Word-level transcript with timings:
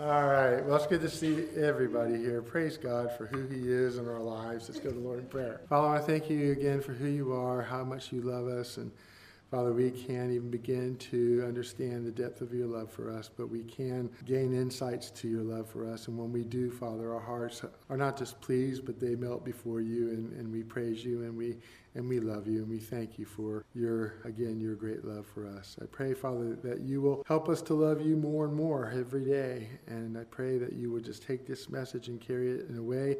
All 0.00 0.26
right. 0.28 0.64
Well, 0.64 0.76
it's 0.76 0.86
good 0.86 1.02
to 1.02 1.10
see 1.10 1.44
everybody 1.54 2.16
here. 2.16 2.40
Praise 2.40 2.78
God 2.78 3.14
for 3.18 3.26
who 3.26 3.46
He 3.46 3.70
is 3.70 3.98
in 3.98 4.08
our 4.08 4.18
lives. 4.18 4.66
Let's 4.66 4.80
go 4.80 4.88
to 4.88 4.94
the 4.94 5.00
Lord 5.00 5.18
in 5.18 5.26
prayer. 5.26 5.60
Father, 5.68 5.88
I 5.88 5.98
thank 5.98 6.30
you 6.30 6.52
again 6.52 6.80
for 6.80 6.94
who 6.94 7.06
you 7.06 7.34
are, 7.34 7.60
how 7.60 7.84
much 7.84 8.10
you 8.10 8.22
love 8.22 8.48
us, 8.48 8.78
and 8.78 8.90
Father, 9.50 9.74
we 9.74 9.90
can't 9.90 10.30
even 10.30 10.48
begin 10.48 10.96
to 11.10 11.44
understand 11.46 12.06
the 12.06 12.10
depth 12.12 12.40
of 12.40 12.54
your 12.54 12.66
love 12.66 12.90
for 12.90 13.10
us, 13.10 13.28
but 13.36 13.50
we 13.50 13.62
can 13.64 14.08
gain 14.24 14.54
insights 14.54 15.10
to 15.10 15.28
your 15.28 15.42
love 15.42 15.68
for 15.68 15.84
us. 15.84 16.08
And 16.08 16.16
when 16.16 16.32
we 16.32 16.44
do, 16.44 16.70
Father, 16.70 17.12
our 17.12 17.20
hearts 17.20 17.62
are 17.90 17.96
not 17.98 18.16
just 18.16 18.40
pleased, 18.40 18.86
but 18.86 19.00
they 19.00 19.16
melt 19.16 19.44
before 19.44 19.82
you, 19.82 20.10
and, 20.12 20.32
and 20.38 20.50
we 20.50 20.62
praise 20.62 21.04
you 21.04 21.24
and 21.24 21.36
we 21.36 21.56
and 21.94 22.08
we 22.08 22.20
love 22.20 22.46
you 22.46 22.58
and 22.58 22.68
we 22.68 22.78
thank 22.78 23.18
you 23.18 23.24
for 23.24 23.64
your 23.74 24.14
again 24.24 24.60
your 24.60 24.74
great 24.74 25.04
love 25.04 25.26
for 25.26 25.46
us. 25.46 25.76
I 25.82 25.86
pray, 25.86 26.14
Father, 26.14 26.56
that 26.62 26.80
you 26.80 27.00
will 27.00 27.24
help 27.26 27.48
us 27.48 27.62
to 27.62 27.74
love 27.74 28.00
you 28.00 28.16
more 28.16 28.46
and 28.46 28.54
more 28.54 28.92
every 28.94 29.24
day. 29.24 29.68
And 29.86 30.16
I 30.16 30.24
pray 30.24 30.58
that 30.58 30.72
you 30.72 30.90
would 30.92 31.04
just 31.04 31.22
take 31.22 31.46
this 31.46 31.68
message 31.68 32.08
and 32.08 32.20
carry 32.20 32.50
it 32.50 32.68
in 32.68 32.76
a 32.76 32.82
way 32.82 33.16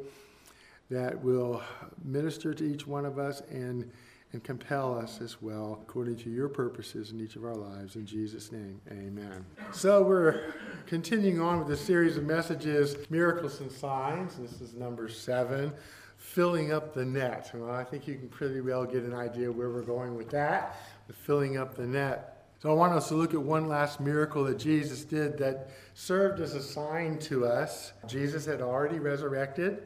that 0.89 1.21
will 1.23 1.61
minister 2.03 2.53
to 2.53 2.63
each 2.63 2.85
one 2.85 3.05
of 3.05 3.17
us 3.17 3.41
and 3.49 3.91
and 4.33 4.43
compel 4.43 4.97
us 4.97 5.19
as 5.21 5.41
well 5.41 5.79
according 5.81 6.15
to 6.15 6.29
your 6.29 6.47
purposes 6.47 7.11
in 7.11 7.19
each 7.19 7.35
of 7.35 7.43
our 7.43 7.55
lives. 7.55 7.95
In 7.95 8.05
Jesus' 8.05 8.51
name, 8.51 8.79
amen. 8.89 9.45
So 9.71 10.03
we're 10.03 10.53
continuing 10.85 11.41
on 11.41 11.59
with 11.59 11.67
the 11.67 11.77
series 11.77 12.17
of 12.17 12.23
messages, 12.23 12.95
Miracles 13.09 13.59
and 13.59 13.71
Signs. 13.71 14.35
This 14.35 14.61
is 14.61 14.73
number 14.73 15.09
seven, 15.09 15.73
Filling 16.21 16.71
Up 16.71 16.93
the 16.93 17.03
Net. 17.03 17.49
Well, 17.53 17.71
I 17.71 17.83
think 17.83 18.07
you 18.07 18.13
can 18.15 18.29
pretty 18.29 18.61
well 18.61 18.85
get 18.85 19.03
an 19.03 19.13
idea 19.13 19.51
where 19.51 19.69
we're 19.69 19.81
going 19.81 20.15
with 20.15 20.29
that, 20.29 20.77
with 21.07 21.17
filling 21.17 21.57
up 21.57 21.75
the 21.75 21.85
net. 21.85 22.45
So 22.61 22.69
I 22.69 22.73
want 22.73 22.93
us 22.93 23.07
to 23.09 23.15
look 23.15 23.33
at 23.33 23.41
one 23.41 23.67
last 23.67 23.99
miracle 23.99 24.43
that 24.45 24.59
Jesus 24.59 25.03
did 25.03 25.37
that 25.39 25.71
served 25.95 26.39
as 26.39 26.53
a 26.53 26.61
sign 26.61 27.17
to 27.19 27.47
us. 27.47 27.91
Jesus 28.07 28.45
had 28.45 28.61
already 28.61 28.99
resurrected 28.99 29.81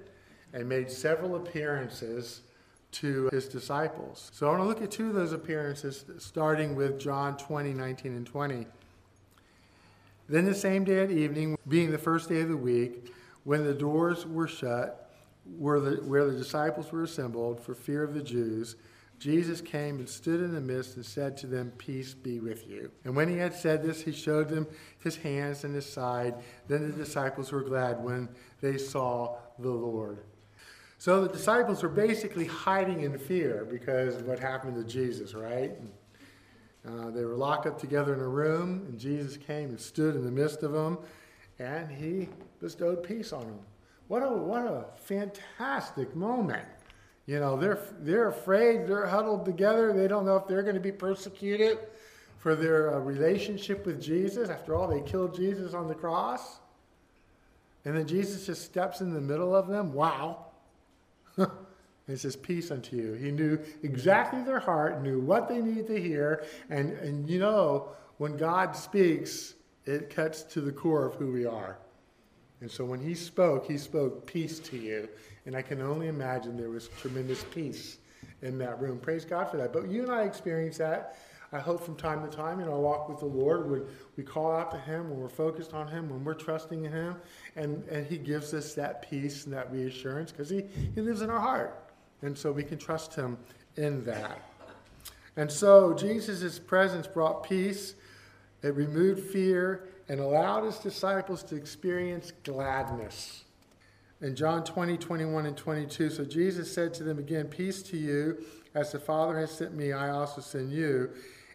and 0.53 0.67
made 0.67 0.91
several 0.91 1.37
appearances 1.37 2.41
to 2.91 3.29
his 3.31 3.47
disciples. 3.47 4.29
So 4.33 4.47
I 4.47 4.51
want 4.51 4.63
to 4.63 4.67
look 4.67 4.81
at 4.81 4.91
two 4.91 5.07
of 5.07 5.15
those 5.15 5.31
appearances, 5.31 6.03
starting 6.19 6.75
with 6.75 6.99
John 6.99 7.37
20, 7.37 7.73
19, 7.73 8.13
and 8.13 8.27
20. 8.27 8.67
Then 10.27 10.45
the 10.45 10.53
same 10.53 10.83
day 10.83 10.99
at 10.99 11.11
evening, 11.11 11.57
being 11.67 11.91
the 11.91 11.97
first 11.97 12.27
day 12.27 12.41
of 12.41 12.49
the 12.49 12.57
week, 12.57 13.13
when 13.45 13.63
the 13.63 13.73
doors 13.73 14.27
were 14.27 14.47
shut, 14.47 15.04
where 15.45 15.79
the, 15.79 15.95
where 16.03 16.25
the 16.25 16.37
disciples 16.37 16.91
were 16.91 17.03
assembled 17.03 17.59
for 17.59 17.75
fear 17.75 18.03
of 18.03 18.13
the 18.13 18.23
Jews, 18.23 18.75
Jesus 19.19 19.61
came 19.61 19.99
and 19.99 20.09
stood 20.09 20.41
in 20.41 20.53
the 20.53 20.61
midst 20.61 20.97
and 20.97 21.05
said 21.05 21.37
to 21.37 21.47
them, 21.47 21.71
Peace 21.77 22.13
be 22.13 22.39
with 22.39 22.67
you. 22.67 22.91
And 23.05 23.15
when 23.15 23.29
he 23.29 23.37
had 23.37 23.53
said 23.53 23.81
this, 23.81 24.01
he 24.01 24.11
showed 24.11 24.49
them 24.49 24.67
his 24.99 25.15
hands 25.15 25.63
and 25.63 25.73
his 25.73 25.85
side. 25.85 26.35
Then 26.67 26.91
the 26.91 26.97
disciples 26.97 27.51
were 27.51 27.61
glad 27.61 28.03
when 28.03 28.27
they 28.61 28.77
saw 28.77 29.37
the 29.59 29.69
Lord. 29.69 30.19
So 30.97 31.21
the 31.21 31.33
disciples 31.33 31.83
were 31.83 31.89
basically 31.89 32.45
hiding 32.45 33.01
in 33.01 33.17
fear 33.17 33.67
because 33.69 34.15
of 34.15 34.27
what 34.27 34.39
happened 34.39 34.75
to 34.75 34.83
Jesus, 34.83 35.33
right? 35.33 35.71
Uh, 36.87 37.09
they 37.09 37.23
were 37.23 37.35
locked 37.35 37.65
up 37.65 37.79
together 37.79 38.13
in 38.13 38.19
a 38.19 38.27
room, 38.27 38.85
and 38.87 38.99
Jesus 38.99 39.37
came 39.37 39.69
and 39.69 39.79
stood 39.79 40.15
in 40.15 40.23
the 40.23 40.31
midst 40.31 40.61
of 40.61 40.71
them, 40.71 40.97
and 41.57 41.89
he 41.89 42.29
bestowed 42.59 43.03
peace 43.03 43.33
on 43.33 43.41
them. 43.41 43.59
What 44.07 44.21
a, 44.21 44.29
what 44.29 44.61
a 44.61 44.85
fantastic 44.97 46.15
moment. 46.15 46.65
You 47.25 47.39
know, 47.39 47.57
they're, 47.57 47.79
they're 47.99 48.27
afraid, 48.27 48.87
they're 48.87 49.07
huddled 49.07 49.45
together, 49.45 49.93
they 49.93 50.07
don't 50.07 50.25
know 50.25 50.35
if 50.35 50.47
they're 50.47 50.61
going 50.61 50.75
to 50.75 50.81
be 50.81 50.91
persecuted 50.91 51.79
for 52.37 52.55
their 52.55 52.93
uh, 52.93 52.99
relationship 52.99 53.85
with 53.85 53.99
Jesus. 53.99 54.49
After 54.49 54.75
all, 54.75 54.87
they 54.87 55.01
killed 55.01 55.35
Jesus 55.35 55.73
on 55.73 55.87
the 55.87 55.95
cross. 55.95 56.59
And 57.83 57.97
then 57.97 58.07
Jesus 58.07 58.45
just 58.45 58.63
steps 58.63 59.01
in 59.01 59.13
the 59.13 59.21
middle 59.21 59.55
of 59.55 59.67
them. 59.67 59.93
Wow. 59.93 60.45
It 62.07 62.19
says, 62.19 62.35
Peace 62.35 62.69
unto 62.71 62.95
you. 62.95 63.13
He 63.13 63.31
knew 63.31 63.59
exactly 63.83 64.43
their 64.43 64.59
heart, 64.59 65.01
knew 65.01 65.19
what 65.19 65.47
they 65.47 65.61
needed 65.61 65.87
to 65.87 65.99
hear. 65.99 66.45
And, 66.69 66.91
and 66.99 67.27
you 67.29 67.39
know, 67.39 67.89
when 68.17 68.37
God 68.37 68.75
speaks, 68.75 69.55
it 69.85 70.09
cuts 70.09 70.43
to 70.43 70.61
the 70.61 70.71
core 70.71 71.05
of 71.05 71.15
who 71.15 71.31
we 71.31 71.45
are. 71.45 71.77
And 72.61 72.71
so 72.71 72.85
when 72.85 73.01
he 73.01 73.13
spoke, 73.15 73.65
he 73.65 73.77
spoke 73.77 74.25
peace 74.25 74.59
to 74.59 74.77
you. 74.77 75.09
And 75.45 75.55
I 75.55 75.61
can 75.61 75.81
only 75.81 76.07
imagine 76.07 76.57
there 76.57 76.69
was 76.69 76.87
tremendous 76.99 77.43
peace 77.43 77.97
in 78.41 78.57
that 78.59 78.79
room. 78.81 78.99
Praise 78.99 79.25
God 79.25 79.49
for 79.49 79.57
that. 79.57 79.73
But 79.73 79.89
you 79.89 80.03
and 80.03 80.11
I 80.11 80.23
experience 80.23 80.77
that. 80.77 81.17
I 81.51 81.59
hope 81.59 81.85
from 81.85 81.95
time 81.95 82.27
to 82.27 82.35
time 82.35 82.59
in 82.59 82.67
our 82.67 82.79
walk 82.79 83.07
with 83.07 83.19
the 83.19 83.25
Lord, 83.25 83.69
when 83.69 83.85
we 84.17 84.23
call 84.23 84.51
out 84.51 84.71
to 84.71 84.77
Him, 84.77 85.09
when 85.09 85.19
we're 85.19 85.29
focused 85.29 85.73
on 85.73 85.87
Him, 85.87 86.09
when 86.09 86.23
we're 86.23 86.33
trusting 86.33 86.85
in 86.85 86.91
Him, 86.91 87.15
and, 87.55 87.83
and 87.87 88.05
He 88.05 88.17
gives 88.17 88.53
us 88.53 88.73
that 88.73 89.09
peace 89.09 89.45
and 89.45 89.53
that 89.53 89.71
reassurance 89.71 90.31
because 90.31 90.49
he, 90.49 90.65
he 90.95 91.01
lives 91.01 91.21
in 91.21 91.29
our 91.29 91.39
heart. 91.39 91.93
And 92.23 92.37
so 92.37 92.51
we 92.51 92.63
can 92.63 92.77
trust 92.77 93.15
Him 93.15 93.37
in 93.77 94.03
that. 94.05 94.41
And 95.37 95.51
so 95.51 95.93
Jesus' 95.93 96.59
presence 96.59 97.07
brought 97.07 97.43
peace, 97.43 97.95
it 98.63 98.75
removed 98.75 99.31
fear, 99.31 99.87
and 100.07 100.19
allowed 100.19 100.63
His 100.63 100.77
disciples 100.77 101.43
to 101.43 101.55
experience 101.55 102.31
gladness. 102.43 103.43
In 104.21 104.35
John 104.35 104.63
20, 104.63 104.97
21, 104.97 105.45
and 105.45 105.57
22, 105.57 106.09
so 106.09 106.23
Jesus 106.23 106.71
said 106.71 106.93
to 106.95 107.03
them 107.03 107.19
again, 107.19 107.47
Peace 107.47 107.81
to 107.83 107.97
you. 107.97 108.43
As 108.73 108.91
the 108.91 108.99
Father 108.99 109.39
has 109.39 109.51
sent 109.51 109.73
me, 109.73 109.93
I 109.93 110.09
also 110.09 110.41
send 110.41 110.71
you. 110.71 111.09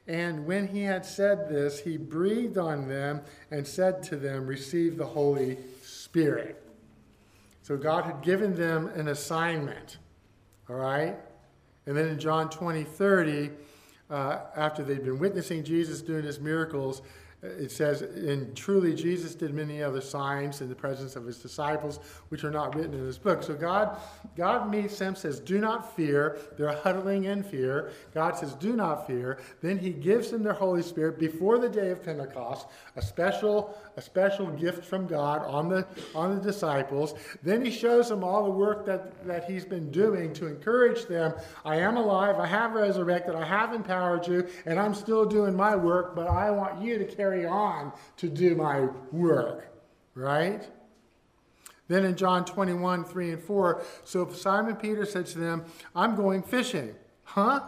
And 0.07 0.47
when 0.47 0.67
he 0.67 0.83
had 0.83 1.05
said 1.05 1.49
this, 1.49 1.81
he 1.81 1.97
breathed 1.97 2.59
on 2.59 2.89
them 2.89 3.21
and 3.51 3.67
said 3.67 4.03
to 4.05 4.17
them, 4.17 4.47
Receive 4.47 4.97
the 4.97 5.07
Holy 5.07 5.59
Spirit. 5.83 6.63
So 7.63 7.77
God 7.77 8.05
had 8.05 8.23
given 8.23 8.55
them 8.55 8.89
an 8.89 9.09
assignment. 9.09 9.99
All 10.69 10.77
right? 10.77 11.17
And 11.87 11.97
then 11.97 12.09
in 12.09 12.19
John 12.19 12.51
20, 12.51 12.85
30, 12.85 13.51
uh, 14.11 14.39
after 14.57 14.83
they'd 14.83 15.05
been 15.05 15.19
witnessing 15.19 15.65
Jesus 15.65 16.03
doing 16.03 16.25
his 16.25 16.41
miracles, 16.41 17.03
it 17.43 17.71
says, 17.71 18.03
and 18.03 18.55
truly 18.55 18.95
Jesus 18.95 19.35
did 19.35 19.55
many 19.55 19.83
other 19.83 20.03
signs 20.03 20.61
in 20.61 20.69
the 20.69 20.75
presence 20.75 21.17
of 21.17 21.25
his 21.25 21.39
disciples, 21.39 21.99
which 22.29 22.45
are 22.45 22.51
not 22.51 22.75
written 22.75 22.93
in 22.93 23.07
this 23.07 23.17
book. 23.17 23.43
So 23.43 23.55
God, 23.55 23.97
God 24.37 24.71
meets 24.71 24.99
them, 24.99 25.15
says, 25.15 25.41
do 25.41 25.59
not 25.59 25.97
fear. 25.97 26.39
They're 26.59 26.77
huddling 26.77 27.25
in 27.25 27.43
fear. 27.43 27.93
God 28.13 28.37
says, 28.37 28.53
do 28.55 28.77
not 28.77 29.07
fear. 29.07 29.39
Then 29.63 29.79
he 29.79 29.89
gives 29.89 30.31
them 30.31 30.43
their 30.43 30.53
Holy 30.53 30.83
Spirit 30.83 31.19
before 31.19 31.59
the 31.59 31.69
day 31.69 31.89
of 31.91 32.05
Pentecost, 32.05 32.67
a 32.97 33.01
special, 33.01 33.75
a 33.97 34.03
special 34.03 34.49
gift 34.51 34.85
from 34.85 35.07
God 35.07 35.43
on 35.47 35.71
the, 35.71 35.87
on 36.15 36.35
the 36.35 36.43
disciples. 36.43 37.15
Then 37.43 37.65
he 37.65 37.71
shows 37.71 38.11
them 38.11 38.23
all 38.23 38.45
the 38.45 38.51
work 38.51 38.85
that, 38.85 39.27
that 39.27 39.45
he's 39.45 39.65
been 39.65 39.91
doing 39.91 40.35
to 40.35 40.47
encourage 40.47 41.07
them. 41.07 41.33
I 41.65 41.77
am 41.77 41.97
alive. 41.97 42.39
I 42.39 42.47
have 42.47 42.73
resurrected. 42.73 43.35
I 43.35 43.47
have 43.47 43.73
empowered 43.73 44.27
you, 44.27 44.47
and 44.67 44.79
I'm 44.79 44.93
still 44.93 45.25
doing 45.25 45.57
my 45.57 45.75
work, 45.75 46.15
but 46.15 46.27
I 46.27 46.51
want 46.51 46.83
you 46.83 46.99
to 46.99 47.05
carry 47.07 47.30
carry 47.31 47.47
on 47.47 47.93
to 48.17 48.29
do 48.29 48.55
my 48.55 48.89
work, 49.13 49.73
right? 50.15 50.69
Then 51.89 52.05
in 52.05 52.17
John 52.17 52.45
21, 52.45 53.05
3 53.05 53.31
and 53.33 53.43
4, 53.43 53.83
so 54.05 54.29
Simon 54.31 54.77
Peter 54.77 55.05
said 55.05 55.27
to 55.27 55.39
them, 55.39 55.65
I'm 55.95 56.15
going 56.15 56.43
fishing. 56.43 56.95
Huh? 57.25 57.61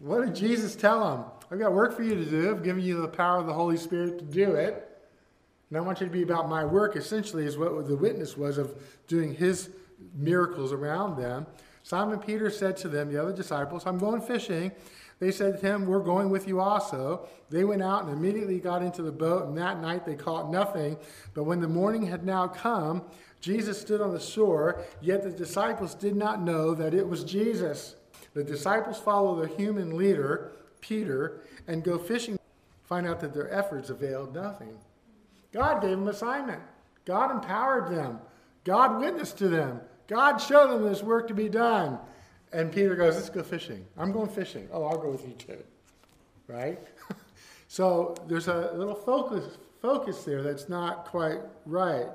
What 0.00 0.24
did 0.24 0.34
Jesus 0.34 0.76
tell 0.76 1.14
him? 1.14 1.24
I've 1.50 1.58
got 1.58 1.72
work 1.72 1.96
for 1.96 2.02
you 2.02 2.14
to 2.14 2.24
do. 2.24 2.50
I've 2.50 2.62
given 2.62 2.82
you 2.82 3.00
the 3.00 3.08
power 3.08 3.38
of 3.38 3.46
the 3.46 3.52
Holy 3.52 3.76
Spirit 3.76 4.18
to 4.18 4.24
do 4.24 4.52
it. 4.54 4.84
And 5.70 5.78
I 5.78 5.80
want 5.80 6.00
you 6.00 6.06
to 6.06 6.12
be 6.12 6.22
about 6.22 6.48
my 6.48 6.64
work, 6.64 6.96
essentially, 6.96 7.44
is 7.44 7.58
what 7.58 7.88
the 7.88 7.96
witness 7.96 8.36
was 8.36 8.58
of 8.58 8.74
doing 9.06 9.34
his 9.34 9.70
miracles 10.14 10.72
around 10.72 11.16
them. 11.18 11.46
Simon 11.82 12.18
Peter 12.18 12.50
said 12.50 12.76
to 12.78 12.88
them, 12.88 13.10
the 13.10 13.20
other 13.20 13.32
disciples, 13.32 13.86
I'm 13.86 13.98
going 13.98 14.20
fishing. 14.20 14.72
They 15.20 15.32
said 15.32 15.60
to 15.60 15.66
him, 15.66 15.86
We're 15.86 15.98
going 16.00 16.30
with 16.30 16.46
you 16.46 16.60
also. 16.60 17.28
They 17.50 17.64
went 17.64 17.82
out 17.82 18.04
and 18.04 18.12
immediately 18.12 18.58
got 18.60 18.82
into 18.82 19.02
the 19.02 19.12
boat, 19.12 19.46
and 19.46 19.58
that 19.58 19.80
night 19.80 20.06
they 20.06 20.14
caught 20.14 20.50
nothing. 20.50 20.96
But 21.34 21.44
when 21.44 21.60
the 21.60 21.68
morning 21.68 22.06
had 22.06 22.24
now 22.24 22.46
come, 22.46 23.02
Jesus 23.40 23.80
stood 23.80 24.00
on 24.00 24.12
the 24.12 24.20
shore, 24.20 24.82
yet 25.00 25.22
the 25.22 25.30
disciples 25.30 25.94
did 25.94 26.16
not 26.16 26.42
know 26.42 26.74
that 26.74 26.94
it 26.94 27.08
was 27.08 27.24
Jesus. 27.24 27.96
The 28.34 28.44
disciples 28.44 28.98
follow 28.98 29.40
the 29.40 29.48
human 29.54 29.96
leader, 29.96 30.52
Peter, 30.80 31.40
and 31.66 31.82
go 31.82 31.98
fishing, 31.98 32.38
find 32.84 33.06
out 33.06 33.20
that 33.20 33.34
their 33.34 33.52
efforts 33.52 33.90
availed 33.90 34.34
nothing. 34.34 34.76
God 35.52 35.80
gave 35.80 35.92
them 35.92 36.08
assignment. 36.08 36.62
God 37.04 37.30
empowered 37.30 37.90
them. 37.90 38.20
God 38.64 39.00
witnessed 39.00 39.38
to 39.38 39.48
them. 39.48 39.80
God 40.08 40.38
showed 40.38 40.70
them 40.70 40.82
this 40.82 41.02
work 41.02 41.28
to 41.28 41.34
be 41.34 41.48
done. 41.48 41.98
And 42.52 42.72
Peter 42.72 42.94
goes, 42.94 43.16
Let's 43.16 43.30
go 43.30 43.42
fishing. 43.42 43.84
I'm 43.96 44.12
going 44.12 44.28
fishing. 44.28 44.68
Oh, 44.72 44.84
I'll 44.84 44.98
go 44.98 45.10
with 45.10 45.26
you 45.26 45.34
too. 45.34 45.62
Right? 46.46 46.78
so 47.68 48.14
there's 48.26 48.48
a 48.48 48.72
little 48.74 48.94
focus, 48.94 49.58
focus 49.82 50.24
there 50.24 50.42
that's 50.42 50.68
not 50.68 51.04
quite 51.06 51.40
right. 51.66 52.08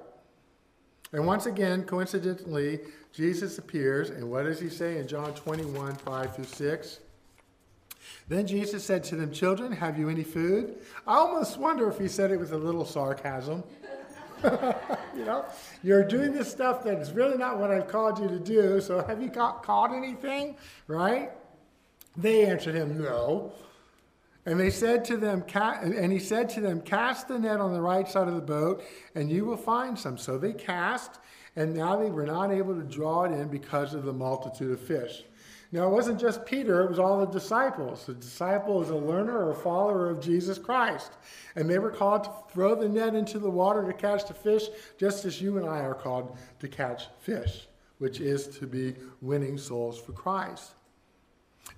And 1.12 1.27
once 1.27 1.45
again, 1.45 1.83
coincidentally, 1.83 2.80
Jesus 3.12 3.59
appears, 3.59 4.09
and 4.09 4.30
what 4.31 4.45
does 4.45 4.59
he 4.59 4.69
say 4.69 4.97
in 4.97 5.07
John 5.07 5.33
21 5.35 5.95
5 5.95 6.36
through 6.36 6.45
6? 6.45 7.00
Then 8.27 8.47
Jesus 8.47 8.83
said 8.83 9.03
to 9.06 9.15
them, 9.15 9.31
Children, 9.31 9.71
have 9.71 10.00
you 10.00 10.09
any 10.09 10.24
food? 10.24 10.77
I 11.06 11.15
almost 11.15 11.57
wonder 11.57 11.89
if 11.89 12.00
he 12.00 12.07
said 12.07 12.31
it 12.31 12.39
with 12.39 12.51
a 12.51 12.57
little 12.57 12.86
sarcasm. 12.86 13.63
you 15.16 15.25
know, 15.25 15.45
you're 15.84 16.04
doing 16.04 16.34
this 16.34 16.51
stuff 16.51 16.84
that 16.84 17.00
is 17.00 17.12
really 17.12 17.38
not 17.38 17.60
what 17.60 17.72
I've 17.72 17.88
called 17.88 18.19
you 18.19 18.28
to 18.28 18.40
do. 18.40 18.81
So 18.81 19.04
have 19.04 19.22
you 19.22 19.30
got, 19.30 19.63
caught 19.63 19.94
anything? 19.94 20.57
Right? 20.88 21.31
They 22.18 22.45
answered 22.45 22.75
him, 22.75 23.01
No. 23.01 23.54
And 24.45 24.60
they 24.60 24.69
said 24.69 25.06
to 25.06 25.16
them, 25.16 25.45
and 25.54 26.12
he 26.12 26.19
said 26.19 26.50
to 26.50 26.62
them, 26.62 26.81
Cast 26.81 27.30
the 27.30 27.40
net 27.40 27.62
on 27.62 27.74
the 27.74 27.81
right 27.81 28.07
side 28.07 28.28
of 28.28 28.36
the 28.36 28.42
boat, 28.42 28.84
and 29.16 29.31
you 29.31 29.45
will 29.45 29.57
find 29.57 29.98
some. 29.98 30.18
So 30.18 30.38
they 30.38 30.51
cast, 30.51 31.19
and 31.56 31.74
now 31.74 31.96
they 31.96 32.10
were 32.10 32.25
not 32.25 32.51
able 32.51 32.75
to 32.75 32.84
draw 32.84 33.24
it 33.24 33.31
in 33.31 33.48
because 33.48 33.94
of 33.94 34.04
the 34.04 34.12
multitude 34.12 34.72
of 34.72 34.81
fish. 34.81 35.24
Now, 35.74 35.88
it 35.88 35.92
wasn't 35.92 36.20
just 36.20 36.46
Peter, 36.46 36.84
it 36.84 36.90
was 36.90 37.00
all 37.00 37.20
the 37.20 37.25
disciples. 37.25 38.06
The 38.06 38.14
disciple 38.14 38.84
is 38.84 38.92
a 38.92 38.96
learner 38.96 39.40
or 39.40 39.54
a 39.54 39.56
follower 39.56 40.08
of 40.08 40.22
Jesus 40.22 40.60
Christ. 40.60 41.14
And 41.56 41.68
they 41.68 41.80
were 41.80 41.90
called 41.90 42.25
to 42.25 42.31
throw 42.54 42.75
the 42.75 42.88
net 42.88 43.16
into 43.16 43.40
the 43.40 43.50
water 43.50 43.84
to 43.84 43.92
catch 43.92 44.28
the 44.28 44.36
fish, 44.36 44.66
just 45.00 45.25
as 45.25 45.42
you 45.42 45.58
and 45.58 45.68
I 45.68 45.80
are 45.80 45.96
called 45.96 46.38
to 46.60 46.68
catch 46.68 47.08
fish, 47.22 47.68
which 47.98 48.20
is 48.20 48.46
to 48.60 48.68
be 48.68 48.94
winning 49.20 49.58
souls 49.58 50.00
for 50.00 50.12
Christ. 50.12 50.74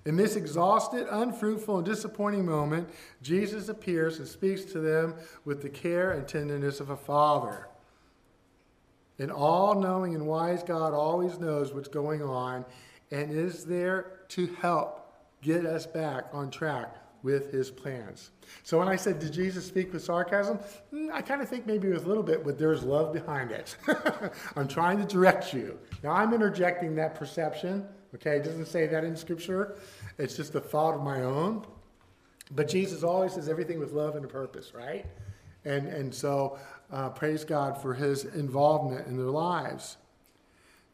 In 0.04 0.14
this 0.14 0.36
exhausted, 0.36 1.06
unfruitful, 1.10 1.78
and 1.78 1.86
disappointing 1.86 2.44
moment, 2.44 2.90
Jesus 3.22 3.70
appears 3.70 4.18
and 4.18 4.28
speaks 4.28 4.66
to 4.66 4.78
them 4.78 5.14
with 5.46 5.62
the 5.62 5.70
care 5.70 6.12
and 6.12 6.28
tenderness 6.28 6.80
of 6.80 6.90
a 6.90 6.98
father. 6.98 7.68
An 9.18 9.30
all 9.30 9.80
knowing 9.80 10.14
and 10.14 10.26
wise 10.26 10.62
God 10.62 10.92
always 10.92 11.38
knows 11.38 11.72
what's 11.72 11.88
going 11.88 12.20
on 12.20 12.66
and 13.10 13.30
is 13.30 13.64
there 13.64 14.20
to 14.28 14.46
help 14.60 15.12
get 15.42 15.64
us 15.64 15.86
back 15.86 16.26
on 16.32 16.50
track 16.50 16.96
with 17.22 17.50
his 17.50 17.72
plans. 17.72 18.30
So 18.62 18.78
when 18.78 18.86
I 18.86 18.94
said, 18.94 19.18
Did 19.18 19.32
Jesus 19.32 19.66
speak 19.66 19.92
with 19.92 20.02
sarcasm? 20.02 20.58
Hmm, 20.90 21.08
I 21.12 21.22
kind 21.22 21.42
of 21.42 21.48
think 21.48 21.66
maybe 21.66 21.88
with 21.88 22.04
a 22.04 22.08
little 22.08 22.22
bit, 22.22 22.44
but 22.44 22.56
there's 22.56 22.84
love 22.84 23.12
behind 23.12 23.50
it. 23.50 23.76
I'm 24.56 24.68
trying 24.68 24.98
to 24.98 25.04
direct 25.04 25.52
you. 25.52 25.76
Now 26.04 26.12
I'm 26.12 26.32
interjecting 26.32 26.94
that 26.96 27.16
perception. 27.16 27.84
Okay, 28.14 28.36
it 28.36 28.44
doesn't 28.44 28.66
say 28.66 28.86
that 28.86 29.02
in 29.02 29.16
Scripture, 29.16 29.76
it's 30.18 30.36
just 30.36 30.54
a 30.54 30.60
thought 30.60 30.94
of 30.94 31.02
my 31.02 31.22
own. 31.22 31.66
But 32.52 32.68
Jesus 32.68 33.02
always 33.02 33.32
says 33.32 33.48
everything 33.48 33.80
with 33.80 33.92
love 33.92 34.14
and 34.14 34.24
a 34.24 34.28
purpose, 34.28 34.72
right? 34.72 35.04
And, 35.64 35.88
and 35.88 36.14
so 36.14 36.58
uh, 36.92 37.08
praise 37.08 37.44
God 37.44 37.82
for 37.82 37.92
his 37.92 38.24
involvement 38.24 39.08
in 39.08 39.16
their 39.16 39.26
lives. 39.26 39.96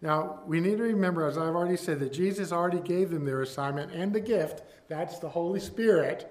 Now, 0.02 0.40
we 0.46 0.58
need 0.60 0.78
to 0.78 0.82
remember, 0.82 1.26
as 1.26 1.38
I've 1.38 1.54
already 1.54 1.76
said, 1.76 2.00
that 2.00 2.12
Jesus 2.12 2.50
already 2.50 2.80
gave 2.80 3.10
them 3.10 3.24
their 3.24 3.40
assignment 3.40 3.92
and 3.92 4.12
the 4.12 4.20
gift, 4.20 4.64
that's 4.88 5.20
the 5.20 5.28
Holy 5.28 5.60
Spirit, 5.60 6.30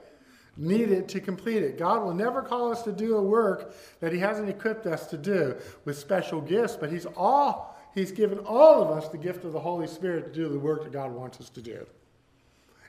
needed 0.57 1.07
to 1.07 1.21
complete 1.21 1.63
it. 1.63 1.77
God 1.77 2.03
will 2.03 2.13
never 2.13 2.41
call 2.41 2.69
us 2.69 2.83
to 2.83 2.91
do 2.91 3.15
a 3.15 3.21
work 3.21 3.73
that 4.01 4.11
He 4.11 4.19
hasn't 4.19 4.49
equipped 4.49 4.85
us 4.85 5.07
to 5.07 5.17
do 5.17 5.55
with 5.85 5.97
special 5.97 6.41
gifts, 6.41 6.75
but 6.75 6.91
He's 6.91 7.05
all 7.15 7.79
He's 7.95 8.11
given 8.11 8.39
all 8.39 8.81
of 8.81 8.89
us 8.89 9.09
the 9.09 9.17
gift 9.17 9.43
of 9.45 9.53
the 9.53 9.59
Holy 9.59 9.87
Spirit 9.87 10.33
to 10.33 10.33
do 10.33 10.49
the 10.49 10.59
work 10.59 10.83
that 10.83 10.93
God 10.93 11.11
wants 11.11 11.39
us 11.39 11.49
to 11.51 11.61
do. 11.61 11.85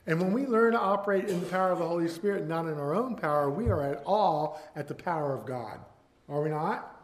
And 0.05 0.19
when 0.19 0.33
we 0.33 0.45
learn 0.45 0.73
to 0.73 0.79
operate 0.79 1.29
in 1.29 1.39
the 1.39 1.45
power 1.45 1.71
of 1.71 1.79
the 1.79 1.87
Holy 1.87 2.09
Spirit, 2.09 2.47
not 2.47 2.67
in 2.67 2.73
our 2.73 2.93
own 2.93 3.15
power, 3.15 3.49
we 3.49 3.69
are 3.69 3.81
at 3.81 4.03
all 4.05 4.61
at 4.75 4.87
the 4.87 4.95
power 4.95 5.33
of 5.33 5.45
God. 5.45 5.79
Are 6.27 6.41
we 6.41 6.49
not? 6.49 7.01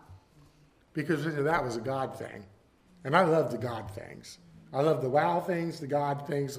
Because 0.94 1.24
that 1.24 1.64
was 1.64 1.78
a 1.78 1.81
God 1.81 2.18
thing. 2.18 2.44
And 3.04 3.16
I 3.16 3.24
love 3.24 3.51
the 3.51 3.57
God 3.57 3.90
things. 3.92 4.40
I 4.74 4.81
love 4.81 5.01
the 5.01 5.10
wow 5.10 5.40
things, 5.40 5.80
the 5.80 5.88
God 5.88 6.28
things, 6.28 6.57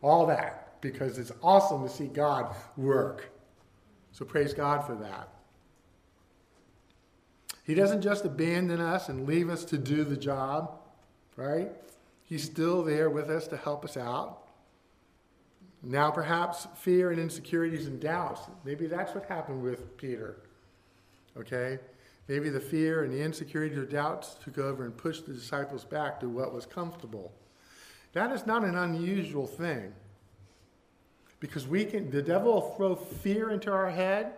all 0.00 0.26
that, 0.26 0.80
because 0.80 1.18
it's 1.18 1.32
awesome 1.42 1.82
to 1.84 1.88
see 1.88 2.06
God 2.06 2.54
work. 2.76 3.30
So 4.10 4.24
praise 4.24 4.52
God 4.52 4.84
for 4.84 4.94
that. 4.96 5.28
He 7.64 7.74
doesn't 7.74 8.02
just 8.02 8.24
abandon 8.24 8.80
us 8.80 9.08
and 9.08 9.26
leave 9.26 9.48
us 9.48 9.64
to 9.66 9.78
do 9.78 10.02
the 10.02 10.16
job, 10.16 10.72
right? 11.36 11.70
He's 12.24 12.42
still 12.42 12.82
there 12.82 13.08
with 13.08 13.30
us 13.30 13.46
to 13.48 13.56
help 13.56 13.84
us 13.84 13.96
out. 13.96 14.38
Now, 15.84 16.10
perhaps 16.10 16.66
fear 16.76 17.10
and 17.10 17.20
insecurities 17.20 17.86
and 17.86 18.00
doubts. 18.00 18.42
Maybe 18.64 18.86
that's 18.86 19.14
what 19.14 19.24
happened 19.26 19.62
with 19.62 19.96
Peter. 19.96 20.38
Okay? 21.36 21.78
Maybe 22.28 22.48
the 22.48 22.60
fear 22.60 23.02
and 23.02 23.12
the 23.12 23.20
insecurity 23.20 23.76
or 23.76 23.84
doubts 23.84 24.36
took 24.44 24.58
over 24.58 24.84
and 24.84 24.96
pushed 24.96 25.26
the 25.26 25.32
disciples 25.32 25.84
back 25.84 26.20
to 26.20 26.28
what 26.28 26.54
was 26.54 26.66
comfortable. 26.66 27.32
That 28.12 28.30
is 28.30 28.46
not 28.46 28.64
an 28.64 28.76
unusual 28.76 29.46
thing. 29.46 29.92
Because 31.40 31.66
we 31.66 31.84
can 31.84 32.10
the 32.10 32.22
devil 32.22 32.52
will 32.52 32.74
throw 32.76 32.94
fear 32.94 33.50
into 33.50 33.72
our 33.72 33.90
head 33.90 34.34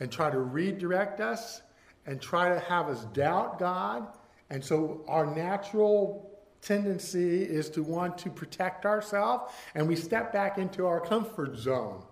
and 0.00 0.10
try 0.10 0.30
to 0.30 0.38
redirect 0.38 1.20
us 1.20 1.60
and 2.06 2.20
try 2.20 2.48
to 2.48 2.58
have 2.58 2.88
us 2.88 3.04
doubt 3.12 3.58
God. 3.58 4.06
And 4.48 4.64
so 4.64 5.04
our 5.08 5.26
natural 5.26 6.30
tendency 6.62 7.42
is 7.42 7.68
to 7.70 7.82
want 7.82 8.16
to 8.18 8.30
protect 8.30 8.86
ourselves 8.86 9.52
and 9.74 9.86
we 9.86 9.96
step 9.96 10.32
back 10.32 10.56
into 10.56 10.86
our 10.86 11.00
comfort 11.00 11.56
zone. 11.58 12.02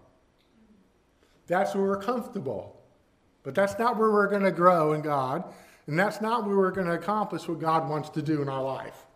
That's 1.47 1.75
where 1.75 1.85
we're 1.85 2.03
comfortable. 2.03 2.80
But 3.43 3.55
that's 3.55 3.79
not 3.79 3.97
where 3.97 4.11
we're 4.11 4.29
going 4.29 4.43
to 4.43 4.51
grow 4.51 4.93
in 4.93 5.01
God, 5.01 5.45
and 5.87 5.99
that's 5.99 6.21
not 6.21 6.47
where 6.47 6.57
we're 6.57 6.71
going 6.71 6.87
to 6.87 6.95
accomplish 6.95 7.49
what 7.49 7.59
God 7.59 7.89
wants 7.89 8.11
to 8.11 8.23
do 8.23 8.43
in 8.43 8.49
our 8.49 8.63
life. 8.63 9.07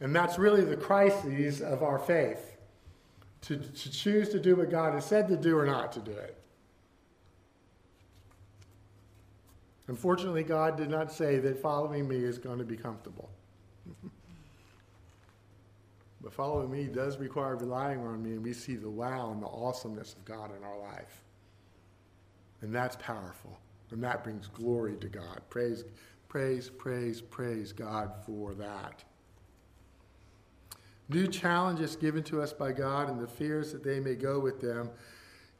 And 0.00 0.14
that's 0.14 0.38
really 0.38 0.64
the 0.64 0.76
crises 0.76 1.60
of 1.60 1.82
our 1.82 1.98
faith 1.98 2.56
to, 3.42 3.56
to 3.56 3.90
choose 3.90 4.28
to 4.30 4.40
do 4.40 4.56
what 4.56 4.70
God 4.70 4.94
has 4.94 5.04
said 5.04 5.28
to 5.28 5.36
do 5.36 5.58
or 5.58 5.66
not 5.66 5.92
to 5.92 6.00
do 6.00 6.12
it. 6.12 6.38
Unfortunately, 9.88 10.44
God 10.44 10.76
did 10.76 10.88
not 10.88 11.12
say 11.12 11.38
that 11.40 11.60
following 11.60 12.08
me 12.08 12.16
is 12.16 12.38
going 12.38 12.58
to 12.58 12.64
be 12.64 12.76
comfortable. 12.76 13.28
but 16.22 16.32
following 16.32 16.70
me 16.70 16.84
does 16.84 17.18
require 17.18 17.56
relying 17.56 18.00
on 18.00 18.22
me, 18.22 18.30
and 18.30 18.44
we 18.44 18.52
see 18.52 18.76
the 18.76 18.88
wow 18.88 19.32
and 19.32 19.42
the 19.42 19.48
awesomeness 19.48 20.14
of 20.14 20.24
God 20.24 20.50
in 20.56 20.62
our 20.64 20.78
life. 20.78 21.22
And 22.62 22.74
that's 22.74 22.96
powerful. 22.96 23.58
And 23.90 24.02
that 24.02 24.24
brings 24.24 24.48
glory 24.48 24.96
to 24.96 25.08
God. 25.08 25.42
Praise, 25.50 25.84
praise, 26.28 26.70
praise, 26.70 27.20
praise 27.20 27.72
God 27.72 28.12
for 28.24 28.54
that. 28.54 29.04
New 31.08 31.26
challenges 31.26 31.94
given 31.96 32.22
to 32.22 32.40
us 32.40 32.52
by 32.52 32.72
God 32.72 33.10
and 33.10 33.20
the 33.20 33.26
fears 33.26 33.72
that 33.72 33.84
they 33.84 34.00
may 34.00 34.14
go 34.14 34.38
with 34.40 34.60
them 34.60 34.88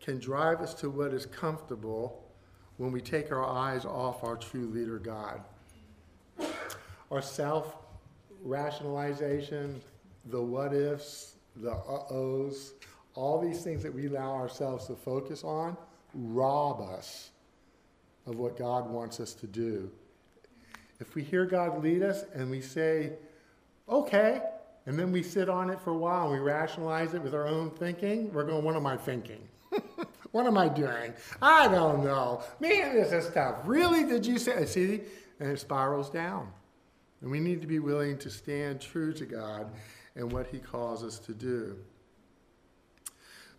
can 0.00 0.18
drive 0.18 0.60
us 0.60 0.72
to 0.74 0.88
what 0.88 1.12
is 1.12 1.26
comfortable 1.26 2.24
when 2.78 2.90
we 2.90 3.00
take 3.00 3.30
our 3.30 3.44
eyes 3.44 3.84
off 3.84 4.24
our 4.24 4.36
true 4.36 4.66
leader, 4.68 4.98
God. 4.98 5.42
Our 7.10 7.20
self 7.20 7.76
rationalization, 8.42 9.80
the 10.26 10.40
what 10.40 10.72
ifs, 10.72 11.34
the 11.56 11.72
uh 11.72 12.06
ohs, 12.10 12.72
all 13.14 13.40
these 13.40 13.62
things 13.62 13.82
that 13.82 13.92
we 13.92 14.06
allow 14.06 14.32
ourselves 14.32 14.86
to 14.86 14.94
focus 14.94 15.44
on 15.44 15.76
rob 16.14 16.80
us 16.80 17.30
of 18.26 18.36
what 18.36 18.56
God 18.56 18.88
wants 18.88 19.20
us 19.20 19.34
to 19.34 19.46
do. 19.46 19.90
If 21.00 21.14
we 21.14 21.22
hear 21.22 21.44
God 21.44 21.82
lead 21.82 22.02
us 22.02 22.24
and 22.34 22.50
we 22.50 22.60
say, 22.60 23.14
okay, 23.88 24.40
and 24.86 24.98
then 24.98 25.12
we 25.12 25.22
sit 25.22 25.48
on 25.48 25.70
it 25.70 25.80
for 25.80 25.90
a 25.90 25.96
while 25.96 26.24
and 26.24 26.32
we 26.32 26.38
rationalize 26.38 27.14
it 27.14 27.22
with 27.22 27.34
our 27.34 27.46
own 27.46 27.70
thinking, 27.70 28.32
we're 28.32 28.44
going, 28.44 28.64
what 28.64 28.76
am 28.76 28.86
I 28.86 28.96
thinking? 28.96 29.48
what 30.32 30.46
am 30.46 30.58
I 30.58 30.68
doing? 30.68 31.12
I 31.40 31.68
don't 31.68 32.04
know. 32.04 32.42
Man, 32.60 32.94
this 32.94 33.12
is 33.12 33.32
tough. 33.32 33.56
Really? 33.64 34.04
Did 34.04 34.26
you 34.26 34.38
say? 34.38 34.64
See? 34.66 35.00
And 35.40 35.50
it 35.50 35.58
spirals 35.58 36.10
down. 36.10 36.48
And 37.20 37.30
we 37.30 37.40
need 37.40 37.60
to 37.60 37.66
be 37.66 37.78
willing 37.78 38.18
to 38.18 38.30
stand 38.30 38.80
true 38.80 39.12
to 39.14 39.24
God 39.24 39.70
and 40.16 40.30
what 40.32 40.48
He 40.48 40.58
calls 40.58 41.04
us 41.04 41.18
to 41.20 41.32
do. 41.32 41.76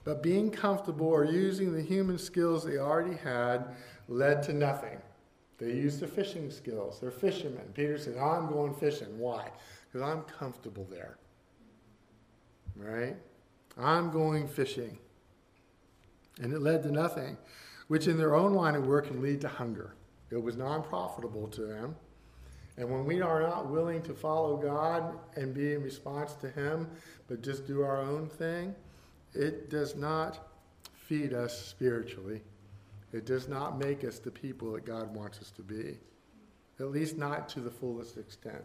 But 0.04 0.22
being 0.22 0.52
comfortable 0.52 1.08
or 1.08 1.24
using 1.24 1.74
the 1.74 1.82
human 1.82 2.18
skills 2.18 2.64
they 2.64 2.78
already 2.78 3.16
had 3.18 3.76
led 4.08 4.44
to 4.44 4.54
nothing. 4.54 4.98
They 5.58 5.74
used 5.74 6.02
their 6.02 6.10
fishing 6.10 6.52
skills. 6.52 7.00
They're 7.00 7.12
fishermen. 7.12 7.72
Peter 7.74 7.98
said, 7.98 8.18
I'm 8.18 8.50
going 8.50 8.74
fishing. 8.74 9.18
Why? 9.18 9.50
Because 9.86 10.08
I'm 10.08 10.24
comfortable 10.24 10.86
there. 10.90 11.18
Right? 12.76 13.16
I'm 13.78 14.12
going 14.12 14.48
fishing. 14.48 14.98
And 16.42 16.52
it 16.52 16.62
led 16.62 16.84
to 16.84 16.92
nothing, 16.92 17.38
which 17.88 18.08
in 18.08 18.18
their 18.18 18.36
own 18.36 18.54
line 18.54 18.76
of 18.76 18.88
work 18.88 19.08
can 19.08 19.22
lead 19.22 19.42
to 19.42 19.48
hunger. 19.48 19.94
It 20.32 20.42
was 20.42 20.58
non 20.58 20.84
profitable 20.84 21.48
to 21.50 21.62
them. 21.62 21.96
And 22.78 22.90
when 22.90 23.06
we 23.06 23.22
are 23.22 23.42
not 23.42 23.70
willing 23.70 24.02
to 24.02 24.14
follow 24.14 24.58
God 24.58 25.20
and 25.36 25.54
be 25.54 25.74
in 25.74 25.84
response 25.84 26.34
to 26.36 26.50
Him, 26.50 26.90
but 27.28 27.44
just 27.44 27.68
do 27.68 27.84
our 27.84 28.02
own 28.02 28.28
thing, 28.28 28.74
it 29.34 29.70
does 29.70 29.96
not 29.96 30.48
feed 30.94 31.34
us 31.34 31.66
spiritually. 31.66 32.42
It 33.12 33.25
does 33.25 33.48
not 33.48 33.78
make 33.78 34.04
us 34.04 34.20
the 34.20 34.32
people 34.32 34.72
that 34.74 34.86
God 34.86 35.13
wants 35.16 35.40
us 35.40 35.52
to 35.52 35.62
be, 35.62 35.98
at 36.80 36.92
least 36.92 37.18
not 37.18 37.48
to 37.50 37.60
the 37.60 37.70
fullest 37.70 38.18
extent. 38.18 38.63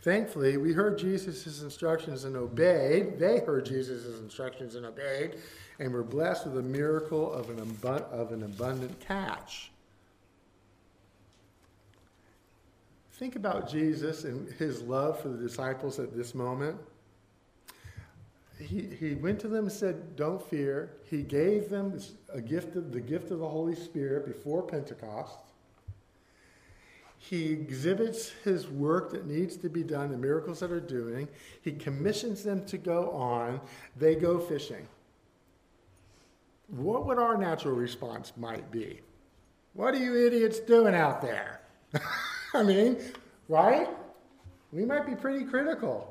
Thankfully, 0.00 0.56
we 0.56 0.72
heard 0.72 0.96
Jesus' 0.96 1.60
instructions 1.60 2.24
and 2.24 2.36
obeyed. 2.36 3.18
They 3.18 3.40
heard 3.40 3.66
Jesus' 3.66 4.20
instructions 4.20 4.76
and 4.76 4.86
obeyed, 4.86 5.38
and 5.80 5.92
were 5.92 6.04
blessed 6.04 6.46
with 6.46 6.58
a 6.58 6.62
miracle 6.62 7.32
of 7.32 7.50
an, 7.50 7.58
abu- 7.58 8.04
of 8.04 8.30
an 8.30 8.44
abundant 8.44 9.00
catch. 9.00 9.72
think 13.18 13.34
about 13.34 13.68
Jesus 13.68 14.22
and 14.22 14.48
his 14.54 14.80
love 14.82 15.20
for 15.20 15.28
the 15.28 15.36
disciples 15.36 15.98
at 15.98 16.16
this 16.16 16.36
moment. 16.36 16.78
He, 18.58 18.82
he 18.98 19.14
went 19.14 19.38
to 19.40 19.48
them 19.48 19.64
and 19.64 19.72
said, 19.72 20.16
Don't 20.16 20.42
fear. 20.42 20.96
He 21.04 21.22
gave 21.22 21.68
them 21.68 21.98
a 22.32 22.40
gift 22.40 22.76
of, 22.76 22.92
the 22.92 23.00
gift 23.00 23.30
of 23.30 23.38
the 23.38 23.48
Holy 23.48 23.76
Spirit 23.76 24.26
before 24.26 24.62
Pentecost. 24.62 25.38
He 27.18 27.52
exhibits 27.52 28.30
his 28.44 28.68
work 28.68 29.10
that 29.10 29.26
needs 29.26 29.56
to 29.58 29.68
be 29.68 29.82
done, 29.82 30.10
the 30.10 30.16
miracles 30.16 30.60
that 30.60 30.70
are 30.70 30.80
doing. 30.80 31.28
He 31.62 31.72
commissions 31.72 32.42
them 32.42 32.64
to 32.66 32.78
go 32.78 33.10
on. 33.10 33.60
They 33.96 34.14
go 34.14 34.38
fishing. 34.38 34.86
What 36.68 37.06
would 37.06 37.18
our 37.18 37.36
natural 37.36 37.74
response 37.74 38.32
might 38.36 38.70
be? 38.70 39.00
What 39.74 39.94
are 39.94 39.98
you 39.98 40.26
idiots 40.26 40.60
doing 40.60 40.94
out 40.94 41.20
there? 41.20 41.60
I 42.54 42.62
mean, 42.62 42.98
right? 43.48 43.88
We 44.72 44.84
might 44.84 45.06
be 45.06 45.14
pretty 45.14 45.44
critical. 45.44 46.07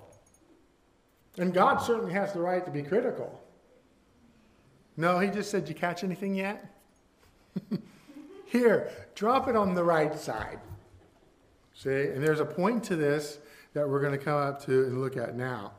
And 1.37 1.53
God 1.53 1.77
certainly 1.77 2.13
has 2.13 2.33
the 2.33 2.39
right 2.39 2.65
to 2.65 2.71
be 2.71 2.81
critical. 2.81 3.41
No, 4.95 5.19
he 5.19 5.29
just 5.29 5.51
said, 5.51 5.69
You 5.69 5.75
catch 5.75 6.03
anything 6.03 6.33
yet? 6.33 6.73
Here, 8.45 8.91
drop 9.13 9.47
it 9.47 9.55
on 9.55 9.75
the 9.75 9.83
right 9.83 10.17
side. 10.17 10.59
See? 11.75 11.89
And 11.89 12.23
there's 12.23 12.39
a 12.39 12.45
point 12.45 12.83
to 12.85 12.95
this 12.95 13.39
that 13.73 13.87
we're 13.87 14.01
going 14.01 14.17
to 14.17 14.23
come 14.23 14.39
up 14.39 14.65
to 14.65 14.85
and 14.85 14.99
look 14.99 15.17
at 15.17 15.35
now. 15.35 15.73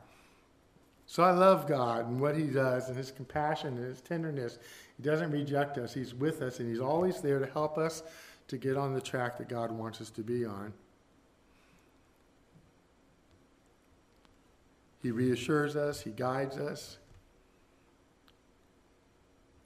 So 1.05 1.23
I 1.23 1.31
love 1.31 1.67
God 1.67 2.07
and 2.07 2.21
what 2.21 2.35
He 2.35 2.43
does 2.43 2.87
and 2.87 2.95
His 2.95 3.11
compassion 3.11 3.77
and 3.77 3.85
His 3.85 3.99
tenderness. 3.99 4.59
He 4.95 5.03
doesn't 5.03 5.31
reject 5.31 5.77
us, 5.77 5.93
He's 5.93 6.13
with 6.13 6.41
us, 6.41 6.59
and 6.59 6.69
He's 6.69 6.79
always 6.79 7.19
there 7.19 7.39
to 7.39 7.47
help 7.47 7.77
us 7.77 8.03
to 8.47 8.57
get 8.57 8.77
on 8.77 8.93
the 8.93 9.01
track 9.01 9.37
that 9.39 9.49
God 9.49 9.71
wants 9.71 9.99
us 9.99 10.09
to 10.11 10.21
be 10.21 10.45
on. 10.45 10.71
He 15.01 15.11
reassures 15.11 15.75
us, 15.75 16.01
He 16.01 16.11
guides 16.11 16.57
us 16.57 16.97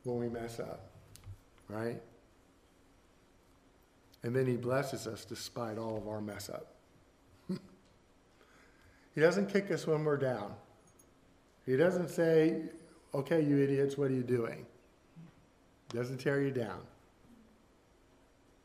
when 0.03 0.17
we 0.17 0.29
mess 0.29 0.59
up, 0.59 0.91
right? 1.67 2.01
And 4.21 4.35
then 4.35 4.45
He 4.45 4.55
blesses 4.55 5.07
us 5.07 5.25
despite 5.25 5.77
all 5.77 5.97
of 5.97 6.07
our 6.07 6.21
mess 6.21 6.49
up. 6.49 6.75
he 9.15 9.21
doesn't 9.21 9.47
kick 9.47 9.71
us 9.71 9.87
when 9.87 10.03
we're 10.03 10.17
down. 10.17 10.53
He 11.65 11.77
doesn't 11.77 12.09
say, 12.09 12.63
okay, 13.13 13.41
you 13.41 13.57
idiots, 13.59 13.97
what 13.97 14.11
are 14.11 14.13
you 14.13 14.23
doing? 14.23 14.65
He 15.91 15.97
doesn't 15.97 16.17
tear 16.17 16.41
you 16.41 16.51
down. 16.51 16.81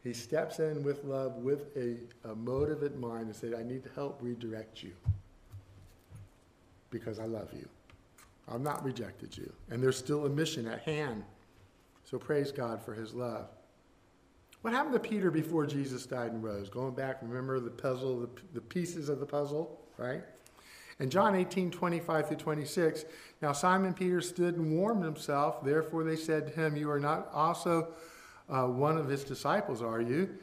He 0.02 0.12
steps 0.12 0.58
in 0.58 0.82
with 0.82 1.04
love, 1.04 1.36
with 1.36 1.76
a, 1.76 1.96
a 2.28 2.34
motive 2.34 2.82
in 2.82 3.00
mind, 3.00 3.26
and 3.26 3.36
says, 3.36 3.54
I 3.58 3.62
need 3.62 3.84
to 3.84 3.90
help 3.94 4.18
redirect 4.20 4.82
you 4.82 4.92
because 6.90 7.18
I 7.18 7.24
love 7.24 7.52
you. 7.52 7.68
I've 8.50 8.60
not 8.60 8.84
rejected 8.84 9.36
you. 9.36 9.52
And 9.70 9.82
there's 9.82 9.96
still 9.96 10.26
a 10.26 10.28
mission 10.28 10.66
at 10.66 10.80
hand. 10.80 11.24
So 12.04 12.18
praise 12.18 12.50
God 12.50 12.82
for 12.82 12.94
his 12.94 13.12
love. 13.12 13.48
What 14.62 14.72
happened 14.72 14.94
to 14.94 15.00
Peter 15.00 15.30
before 15.30 15.66
Jesus 15.66 16.06
died 16.06 16.32
and 16.32 16.42
rose? 16.42 16.68
Going 16.68 16.94
back, 16.94 17.18
remember 17.22 17.60
the 17.60 17.70
puzzle, 17.70 18.20
the, 18.20 18.28
the 18.54 18.60
pieces 18.60 19.08
of 19.08 19.20
the 19.20 19.26
puzzle, 19.26 19.78
right? 19.98 20.22
In 21.00 21.10
John 21.10 21.36
18, 21.36 21.70
25 21.70 22.28
through 22.28 22.36
26, 22.38 23.04
now 23.40 23.52
Simon 23.52 23.94
Peter 23.94 24.20
stood 24.20 24.56
and 24.56 24.76
warmed 24.76 25.04
himself. 25.04 25.62
Therefore 25.64 26.02
they 26.02 26.16
said 26.16 26.48
to 26.48 26.52
him, 26.54 26.76
You 26.76 26.90
are 26.90 26.98
not 26.98 27.28
also 27.32 27.88
uh, 28.48 28.64
one 28.64 28.96
of 28.96 29.08
his 29.08 29.22
disciples, 29.22 29.80
are 29.80 30.00
you? 30.00 30.36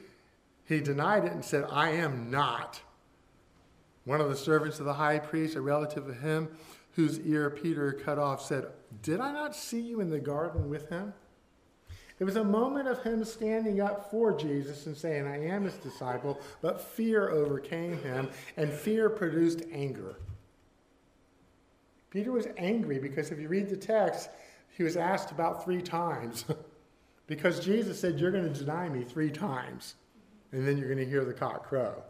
He 0.66 0.80
denied 0.80 1.26
it 1.26 1.34
and 1.34 1.44
said, 1.44 1.66
I 1.70 1.90
am 1.90 2.32
not. 2.32 2.80
One 4.06 4.22
of 4.22 4.30
the 4.30 4.36
servants 4.36 4.80
of 4.80 4.86
the 4.86 4.94
high 4.94 5.20
priest, 5.20 5.56
a 5.56 5.62
relative 5.62 6.08
of 6.08 6.22
him, 6.22 6.50
whose 6.94 7.20
ear 7.20 7.50
Peter 7.50 7.92
cut 7.92 8.18
off, 8.18 8.42
said, 8.42 8.68
Did 9.02 9.20
I 9.20 9.32
not 9.32 9.56
see 9.56 9.82
you 9.82 10.00
in 10.00 10.10
the 10.10 10.20
garden 10.20 10.70
with 10.70 10.90
him? 10.90 11.14
It 12.18 12.24
was 12.24 12.38
a 12.38 12.44
moment 12.44 12.88
of 12.88 13.04
him 13.04 13.26
standing 13.26 13.82
up 13.82 14.10
for 14.10 14.38
Jesus 14.38 14.86
and 14.86 14.96
saying, 14.96 15.28
I 15.28 15.48
am 15.48 15.66
his 15.66 15.74
disciple, 15.74 16.40
but 16.62 16.80
fear 16.80 17.30
overcame 17.30 17.98
him, 17.98 18.30
and 18.56 18.72
fear 18.72 19.10
produced 19.10 19.64
anger. 19.72 20.16
Peter 22.12 22.32
was 22.32 22.48
angry 22.58 23.00
because 23.00 23.32
if 23.32 23.40
you 23.40 23.50
read 23.50 23.68
the 23.68 23.76
text, 23.76 24.30
he 24.78 24.84
was 24.84 24.96
asked 24.96 25.32
about 25.32 25.66
three 25.66 25.82
times. 25.82 26.46
because 27.28 27.60
Jesus 27.60 28.00
said, 28.00 28.20
You're 28.20 28.32
going 28.32 28.52
to 28.52 28.60
deny 28.60 28.88
me 28.88 29.04
three 29.04 29.32
times, 29.32 29.96
and 30.54 30.66
then 30.66 30.78
you're 30.78 30.88
going 30.88 31.04
to 31.04 31.10
hear 31.10 31.26
the 31.26 31.34
cock 31.34 31.68
crow. 31.68 32.02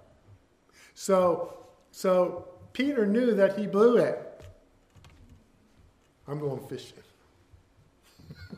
So, 0.94 1.65
so 1.96 2.46
Peter 2.74 3.06
knew 3.06 3.34
that 3.36 3.58
he 3.58 3.68
blew 3.68 3.96
it. 3.96 4.42
I'm 6.28 6.42
going 6.42 6.60
fishing 6.68 6.98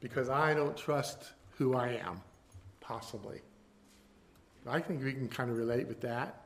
because 0.00 0.28
I 0.28 0.52
don't 0.52 0.76
trust 0.76 1.30
who 1.56 1.74
I 1.74 1.98
am, 2.06 2.20
possibly. 2.80 3.40
I 4.66 4.78
think 4.78 5.02
we 5.02 5.14
can 5.14 5.26
kind 5.26 5.48
of 5.50 5.56
relate 5.56 5.88
with 5.88 6.02
that. 6.02 6.42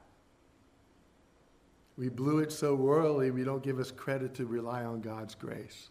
We 1.98 2.10
blew 2.10 2.38
it 2.38 2.52
so 2.52 2.76
royally, 2.76 3.32
we 3.32 3.42
don't 3.42 3.64
give 3.64 3.80
us 3.80 3.90
credit 3.90 4.34
to 4.34 4.46
rely 4.46 4.84
on 4.84 5.00
God's 5.00 5.34
grace. 5.34 5.88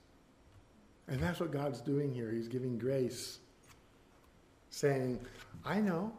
And 1.09 1.19
that's 1.19 1.41
what 1.41 1.51
God's 1.51 1.81
doing 1.81 2.13
here. 2.13 2.31
He's 2.31 2.47
giving 2.47 2.77
grace, 2.77 3.39
saying, 4.69 5.19
I 5.65 5.81
know, 5.81 6.13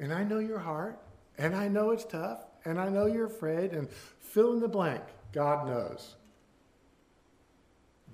and 0.00 0.12
I 0.12 0.24
know 0.24 0.40
your 0.40 0.58
heart, 0.58 0.98
and 1.38 1.54
I 1.54 1.68
know 1.68 1.90
it's 1.90 2.04
tough, 2.04 2.40
and 2.64 2.80
I 2.80 2.88
know 2.88 3.06
you're 3.06 3.26
afraid, 3.26 3.72
and 3.72 3.88
fill 4.20 4.52
in 4.52 4.60
the 4.60 4.68
blank. 4.68 5.02
God 5.32 5.66
knows. 5.66 6.16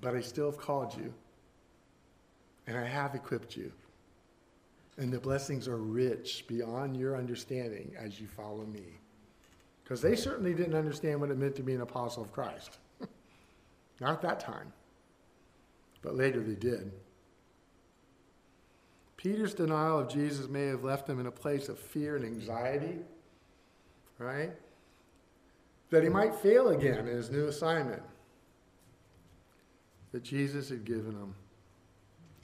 But 0.01 0.15
I 0.15 0.21
still 0.21 0.49
have 0.49 0.57
called 0.57 0.95
you 0.95 1.13
and 2.69 2.77
I 2.77 2.85
have 2.85 3.15
equipped 3.15 3.57
you. 3.57 3.71
And 4.97 5.11
the 5.11 5.19
blessings 5.19 5.67
are 5.67 5.77
rich 5.77 6.45
beyond 6.47 6.95
your 6.95 7.17
understanding 7.17 7.93
as 7.97 8.21
you 8.21 8.27
follow 8.27 8.63
me. 8.65 8.99
Because 9.83 10.01
they 10.01 10.15
certainly 10.15 10.53
didn't 10.53 10.75
understand 10.75 11.19
what 11.19 11.31
it 11.31 11.37
meant 11.37 11.55
to 11.55 11.63
be 11.63 11.73
an 11.73 11.81
apostle 11.81 12.21
of 12.21 12.31
Christ. 12.31 12.77
Not 13.99 14.21
that 14.21 14.39
time. 14.39 14.71
But 16.03 16.15
later 16.15 16.41
they 16.41 16.53
did. 16.53 16.91
Peter's 19.17 19.55
denial 19.55 19.99
of 19.99 20.09
Jesus 20.09 20.47
may 20.47 20.67
have 20.67 20.83
left 20.83 21.09
him 21.09 21.19
in 21.19 21.25
a 21.25 21.31
place 21.31 21.69
of 21.69 21.79
fear 21.79 22.15
and 22.17 22.23
anxiety, 22.23 22.99
right? 24.19 24.51
That 25.89 26.03
he 26.03 26.09
might 26.09 26.35
fail 26.35 26.69
again 26.69 26.99
in 26.99 27.07
his 27.07 27.31
new 27.31 27.47
assignment 27.47 28.03
that 30.11 30.23
Jesus 30.23 30.69
had 30.69 30.85
given 30.85 31.11
him. 31.11 31.33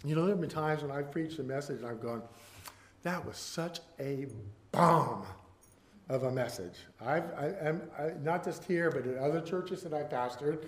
You 0.03 0.15
know, 0.15 0.22
there 0.22 0.32
have 0.32 0.41
been 0.41 0.50
times 0.50 0.82
when 0.82 0.91
I've 0.91 1.12
preached 1.12 1.39
a 1.39 1.44
message 1.44 1.79
and 1.79 1.88
I've 1.88 2.01
gone, 2.01 2.24
that 3.03 3.24
was 3.24 3.38
such 3.38 3.79
a 4.00 4.27
bomb 4.72 5.25
of 6.10 6.24
a 6.24 6.32
message. 6.32 6.75
I've, 7.01 7.24
I, 7.38 7.53
am 7.62 7.82
not 8.24 8.44
just 8.44 8.63
here, 8.63 8.91
but 8.91 9.08
at 9.08 9.17
other 9.17 9.41
churches 9.41 9.82
that 9.84 9.94
I 9.94 10.03
pastored, 10.03 10.65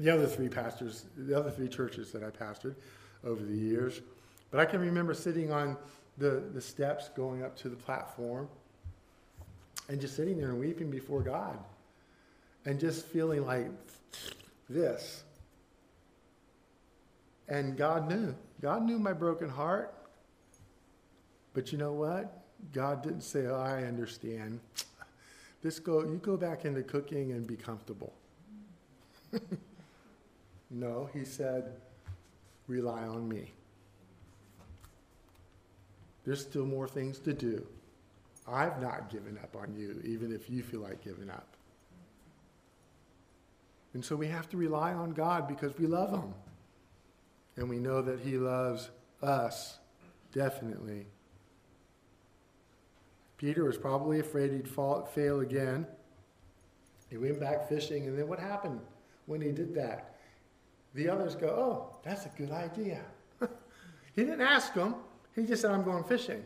the 0.00 0.12
other 0.12 0.26
three 0.26 0.48
pastors, 0.48 1.06
the 1.16 1.38
other 1.38 1.50
three 1.50 1.68
churches 1.68 2.12
that 2.12 2.22
I 2.22 2.30
pastored 2.30 2.74
over 3.24 3.42
the 3.44 3.54
years. 3.54 4.00
But 4.50 4.60
I 4.60 4.64
can 4.64 4.80
remember 4.80 5.12
sitting 5.12 5.52
on 5.52 5.76
the, 6.16 6.42
the 6.52 6.60
steps 6.60 7.10
going 7.14 7.42
up 7.42 7.56
to 7.58 7.68
the 7.68 7.76
platform 7.76 8.48
and 9.92 10.00
just 10.00 10.16
sitting 10.16 10.38
there 10.38 10.48
and 10.48 10.58
weeping 10.58 10.90
before 10.90 11.20
God 11.20 11.58
and 12.64 12.80
just 12.80 13.04
feeling 13.06 13.44
like 13.44 13.68
this. 14.70 15.22
And 17.46 17.76
God 17.76 18.08
knew. 18.08 18.34
God 18.62 18.82
knew 18.84 18.98
my 18.98 19.12
broken 19.12 19.50
heart. 19.50 19.94
But 21.52 21.72
you 21.72 21.78
know 21.78 21.92
what? 21.92 22.42
God 22.72 23.02
didn't 23.02 23.20
say, 23.20 23.46
oh, 23.46 23.60
I 23.60 23.82
understand. 23.82 24.60
This 25.62 25.78
go, 25.78 26.00
you 26.00 26.18
go 26.22 26.38
back 26.38 26.64
into 26.64 26.82
cooking 26.82 27.32
and 27.32 27.46
be 27.46 27.56
comfortable. 27.56 28.14
no, 30.70 31.10
he 31.12 31.26
said, 31.26 31.74
rely 32.66 33.02
on 33.02 33.28
me. 33.28 33.52
There's 36.24 36.40
still 36.40 36.64
more 36.64 36.88
things 36.88 37.18
to 37.20 37.34
do. 37.34 37.66
I've 38.46 38.80
not 38.80 39.10
given 39.10 39.38
up 39.42 39.56
on 39.56 39.74
you, 39.74 40.00
even 40.04 40.32
if 40.32 40.50
you 40.50 40.62
feel 40.62 40.80
like 40.80 41.02
giving 41.02 41.30
up. 41.30 41.46
And 43.94 44.04
so 44.04 44.16
we 44.16 44.26
have 44.28 44.48
to 44.50 44.56
rely 44.56 44.92
on 44.92 45.10
God 45.10 45.46
because 45.46 45.78
we 45.78 45.86
love 45.86 46.10
Him. 46.10 46.34
And 47.56 47.68
we 47.68 47.78
know 47.78 48.00
that 48.02 48.20
He 48.20 48.38
loves 48.38 48.90
us, 49.22 49.78
definitely. 50.32 51.06
Peter 53.42 53.64
was 53.64 53.76
probably 53.76 54.20
afraid 54.20 54.52
he'd 54.52 54.68
fall, 54.68 55.04
fail 55.04 55.40
again. 55.40 55.84
He 57.10 57.16
went 57.16 57.40
back 57.40 57.68
fishing, 57.68 58.06
and 58.06 58.16
then 58.16 58.28
what 58.28 58.38
happened 58.38 58.80
when 59.26 59.40
he 59.40 59.50
did 59.50 59.74
that? 59.74 60.14
The 60.94 61.08
others 61.08 61.34
go, 61.34 61.48
Oh, 61.48 61.96
that's 62.04 62.24
a 62.24 62.28
good 62.38 62.52
idea. 62.52 63.00
he 64.14 64.22
didn't 64.22 64.42
ask 64.42 64.72
them, 64.74 64.94
he 65.34 65.42
just 65.44 65.62
said, 65.62 65.72
I'm 65.72 65.82
going 65.82 66.04
fishing. 66.04 66.44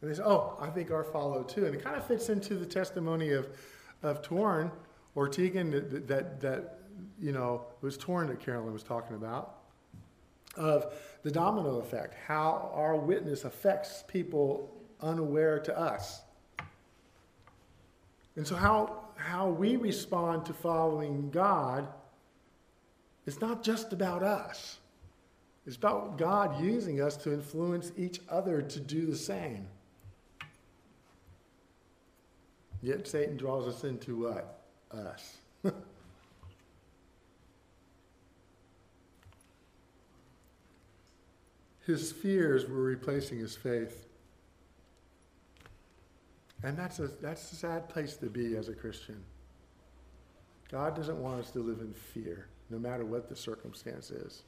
And 0.00 0.10
they 0.10 0.14
say, 0.14 0.22
oh, 0.24 0.56
I 0.60 0.68
think 0.68 0.90
our 0.90 1.04
follow 1.04 1.42
too. 1.42 1.66
And 1.66 1.74
it 1.74 1.84
kind 1.84 1.96
of 1.96 2.06
fits 2.06 2.28
into 2.28 2.54
the 2.54 2.66
testimony 2.66 3.30
of, 3.32 3.48
of 4.02 4.22
Torin 4.22 4.70
or 5.14 5.28
Tegan 5.28 5.70
that, 5.70 6.08
that, 6.08 6.40
that, 6.40 6.78
you 7.20 7.32
know, 7.32 7.64
was 7.82 7.98
Torin 7.98 8.28
that 8.28 8.40
Carolyn 8.40 8.72
was 8.72 8.82
talking 8.82 9.16
about, 9.16 9.56
of 10.56 10.94
the 11.22 11.30
domino 11.30 11.78
effect, 11.78 12.14
how 12.26 12.70
our 12.74 12.96
witness 12.96 13.44
affects 13.44 14.04
people 14.08 14.74
unaware 15.00 15.58
to 15.60 15.78
us. 15.78 16.22
And 18.36 18.46
so, 18.46 18.54
how, 18.54 19.04
how 19.16 19.48
we 19.48 19.76
respond 19.76 20.46
to 20.46 20.52
following 20.52 21.30
God 21.30 21.88
is 23.26 23.40
not 23.40 23.62
just 23.62 23.92
about 23.92 24.22
us, 24.22 24.78
it's 25.66 25.76
about 25.76 26.16
God 26.16 26.62
using 26.62 27.02
us 27.02 27.16
to 27.18 27.32
influence 27.32 27.92
each 27.96 28.20
other 28.30 28.62
to 28.62 28.80
do 28.80 29.06
the 29.06 29.16
same. 29.16 29.66
Yet 32.82 33.06
Satan 33.06 33.36
draws 33.36 33.66
us 33.66 33.84
into 33.84 34.22
what? 34.22 34.62
Us. 34.90 35.36
his 41.86 42.12
fears 42.12 42.68
were 42.68 42.82
replacing 42.82 43.38
his 43.38 43.54
faith. 43.56 44.06
And 46.62 46.76
that's 46.76 46.98
a, 46.98 47.08
that's 47.08 47.52
a 47.52 47.56
sad 47.56 47.88
place 47.88 48.16
to 48.16 48.26
be 48.26 48.56
as 48.56 48.68
a 48.68 48.74
Christian. 48.74 49.22
God 50.70 50.94
doesn't 50.94 51.20
want 51.20 51.40
us 51.40 51.50
to 51.52 51.60
live 51.60 51.80
in 51.80 51.92
fear, 51.92 52.46
no 52.68 52.78
matter 52.78 53.04
what 53.04 53.28
the 53.28 53.36
circumstance 53.36 54.10
is. 54.10 54.42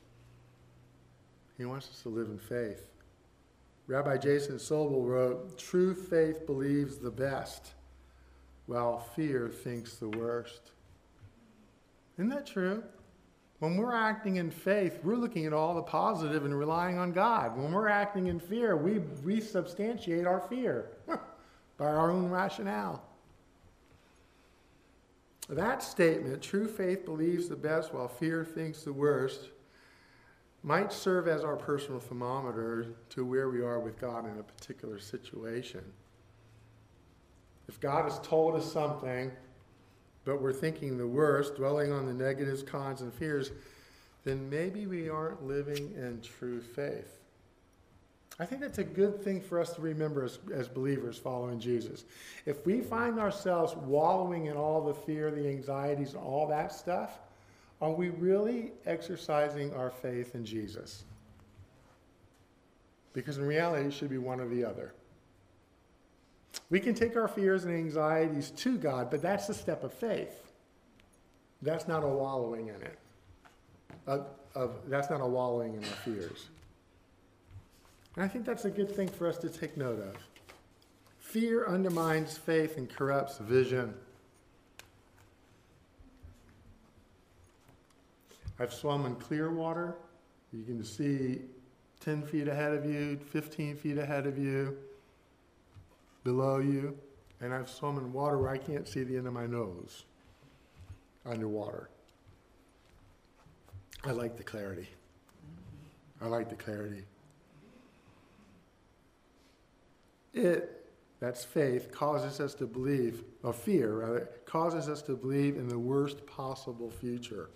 He 1.58 1.64
wants 1.64 1.88
us 1.88 2.02
to 2.02 2.08
live 2.08 2.28
in 2.28 2.38
faith. 2.38 2.90
Rabbi 3.86 4.18
Jason 4.18 4.56
Sobel 4.56 5.04
wrote, 5.04 5.58
True 5.58 5.94
faith 5.94 6.46
believes 6.46 6.98
the 6.98 7.10
best, 7.10 7.72
while 8.66 8.98
fear 8.98 9.48
thinks 9.48 9.94
the 9.96 10.08
worst. 10.08 10.72
Isn't 12.18 12.30
that 12.30 12.46
true? 12.46 12.82
When 13.58 13.76
we're 13.76 13.94
acting 13.94 14.36
in 14.36 14.50
faith, 14.50 14.98
we're 15.04 15.16
looking 15.16 15.46
at 15.46 15.52
all 15.52 15.74
the 15.74 15.82
positive 15.82 16.44
and 16.44 16.58
relying 16.58 16.98
on 16.98 17.12
God. 17.12 17.56
When 17.56 17.70
we're 17.70 17.88
acting 17.88 18.26
in 18.26 18.40
fear, 18.40 18.76
we, 18.76 18.98
we 19.24 19.40
substantiate 19.40 20.26
our 20.26 20.40
fear 20.40 20.88
by 21.76 21.86
our 21.86 22.10
own 22.10 22.28
rationale. 22.28 23.02
That 25.48 25.82
statement, 25.82 26.42
true 26.42 26.66
faith 26.66 27.04
believes 27.04 27.48
the 27.48 27.56
best 27.56 27.94
while 27.94 28.08
fear 28.08 28.44
thinks 28.44 28.82
the 28.82 28.92
worst, 28.92 29.50
might 30.62 30.92
serve 30.92 31.26
as 31.26 31.42
our 31.42 31.56
personal 31.56 32.00
thermometer 32.00 32.86
to 33.10 33.24
where 33.24 33.48
we 33.48 33.60
are 33.60 33.80
with 33.80 34.00
God 34.00 34.24
in 34.24 34.38
a 34.38 34.42
particular 34.42 34.98
situation. 34.98 35.84
If 37.72 37.80
God 37.80 38.04
has 38.04 38.18
told 38.18 38.54
us 38.54 38.70
something, 38.70 39.32
but 40.26 40.42
we're 40.42 40.52
thinking 40.52 40.98
the 40.98 41.06
worst, 41.06 41.56
dwelling 41.56 41.90
on 41.90 42.04
the 42.04 42.12
negatives, 42.12 42.62
cons, 42.62 43.00
and 43.00 43.12
fears, 43.14 43.50
then 44.24 44.50
maybe 44.50 44.86
we 44.86 45.08
aren't 45.08 45.42
living 45.42 45.94
in 45.96 46.20
true 46.20 46.60
faith. 46.60 47.18
I 48.38 48.44
think 48.44 48.60
that's 48.60 48.76
a 48.76 48.84
good 48.84 49.24
thing 49.24 49.40
for 49.40 49.58
us 49.58 49.72
to 49.72 49.80
remember 49.80 50.22
as, 50.22 50.38
as 50.52 50.68
believers 50.68 51.16
following 51.16 51.58
Jesus. 51.58 52.04
If 52.44 52.66
we 52.66 52.82
find 52.82 53.18
ourselves 53.18 53.74
wallowing 53.74 54.46
in 54.46 54.56
all 54.56 54.82
the 54.84 54.94
fear, 54.94 55.30
the 55.30 55.48
anxieties, 55.48 56.12
and 56.12 56.22
all 56.22 56.46
that 56.48 56.74
stuff, 56.74 57.20
are 57.80 57.90
we 57.90 58.10
really 58.10 58.72
exercising 58.84 59.72
our 59.72 59.90
faith 59.90 60.34
in 60.34 60.44
Jesus? 60.44 61.04
Because 63.14 63.38
in 63.38 63.46
reality, 63.46 63.86
it 63.86 63.94
should 63.94 64.10
be 64.10 64.18
one 64.18 64.40
or 64.40 64.48
the 64.48 64.62
other. 64.62 64.92
We 66.70 66.80
can 66.80 66.94
take 66.94 67.16
our 67.16 67.28
fears 67.28 67.64
and 67.64 67.74
anxieties 67.74 68.50
to 68.50 68.76
God, 68.76 69.10
but 69.10 69.22
that's 69.22 69.46
the 69.46 69.54
step 69.54 69.84
of 69.84 69.92
faith. 69.92 70.52
That's 71.60 71.86
not 71.86 72.02
a 72.02 72.08
wallowing 72.08 72.68
in 72.68 72.74
it. 72.74 72.98
Of, 74.06 74.26
of, 74.54 74.72
that's 74.88 75.10
not 75.10 75.20
a 75.20 75.26
wallowing 75.26 75.74
in 75.74 75.84
our 75.84 75.96
fears. 76.04 76.48
And 78.16 78.24
I 78.24 78.28
think 78.28 78.44
that's 78.44 78.64
a 78.64 78.70
good 78.70 78.94
thing 78.94 79.08
for 79.08 79.28
us 79.28 79.38
to 79.38 79.48
take 79.48 79.76
note 79.76 80.00
of. 80.00 80.16
Fear 81.18 81.66
undermines 81.66 82.36
faith 82.36 82.76
and 82.76 82.94
corrupts 82.94 83.38
vision. 83.38 83.94
I've 88.58 88.72
swum 88.72 89.06
in 89.06 89.14
clear 89.16 89.50
water. 89.50 89.96
You 90.52 90.64
can 90.64 90.84
see 90.84 91.40
10 92.00 92.22
feet 92.22 92.48
ahead 92.48 92.72
of 92.72 92.84
you, 92.84 93.18
15 93.30 93.76
feet 93.76 93.96
ahead 93.96 94.26
of 94.26 94.36
you, 94.36 94.76
below 96.24 96.58
you. 96.58 96.96
And 97.40 97.52
I've 97.52 97.68
swum 97.68 97.98
in 97.98 98.12
water 98.12 98.38
where 98.38 98.50
I 98.50 98.58
can't 98.58 98.86
see 98.86 99.02
the 99.02 99.16
end 99.16 99.26
of 99.26 99.32
my 99.32 99.46
nose 99.46 100.04
underwater. 101.26 101.88
I 104.04 104.12
like 104.12 104.36
the 104.36 104.42
clarity. 104.42 104.88
I 106.20 106.26
like 106.26 106.48
the 106.48 106.56
clarity. 106.56 107.04
It, 110.34 110.86
that's 111.20 111.44
faith, 111.44 111.92
causes 111.92 112.40
us 112.40 112.54
to 112.54 112.66
believe, 112.66 113.22
or 113.42 113.52
fear 113.52 113.94
rather, 113.98 114.28
causes 114.46 114.88
us 114.88 115.02
to 115.02 115.14
believe 115.14 115.56
in 115.56 115.68
the 115.68 115.78
worst 115.78 116.26
possible 116.26 116.90
future. 116.90 117.50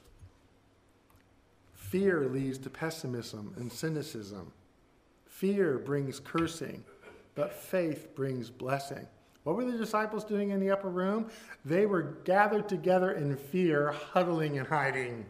Fear 1.75 2.29
leads 2.29 2.59
to 2.59 2.71
pessimism 2.71 3.55
and 3.57 3.73
cynicism. 3.73 4.53
Fear 5.27 5.79
brings 5.79 6.21
cursing, 6.21 6.85
but 7.37 7.53
faith 7.53 8.17
brings 8.17 8.51
blessing. 8.51 9.07
What 9.45 9.55
were 9.55 9.65
the 9.65 9.79
disciples 9.79 10.25
doing 10.25 10.51
in 10.51 10.59
the 10.59 10.73
upper 10.73 10.89
room? 10.89 11.31
They 11.65 11.87
were 11.87 12.03
gathered 12.25 12.69
together 12.69 13.13
in 13.13 13.37
fear, 13.37 13.93
huddling 13.93 14.59
and 14.59 14.67
hiding 14.67 15.25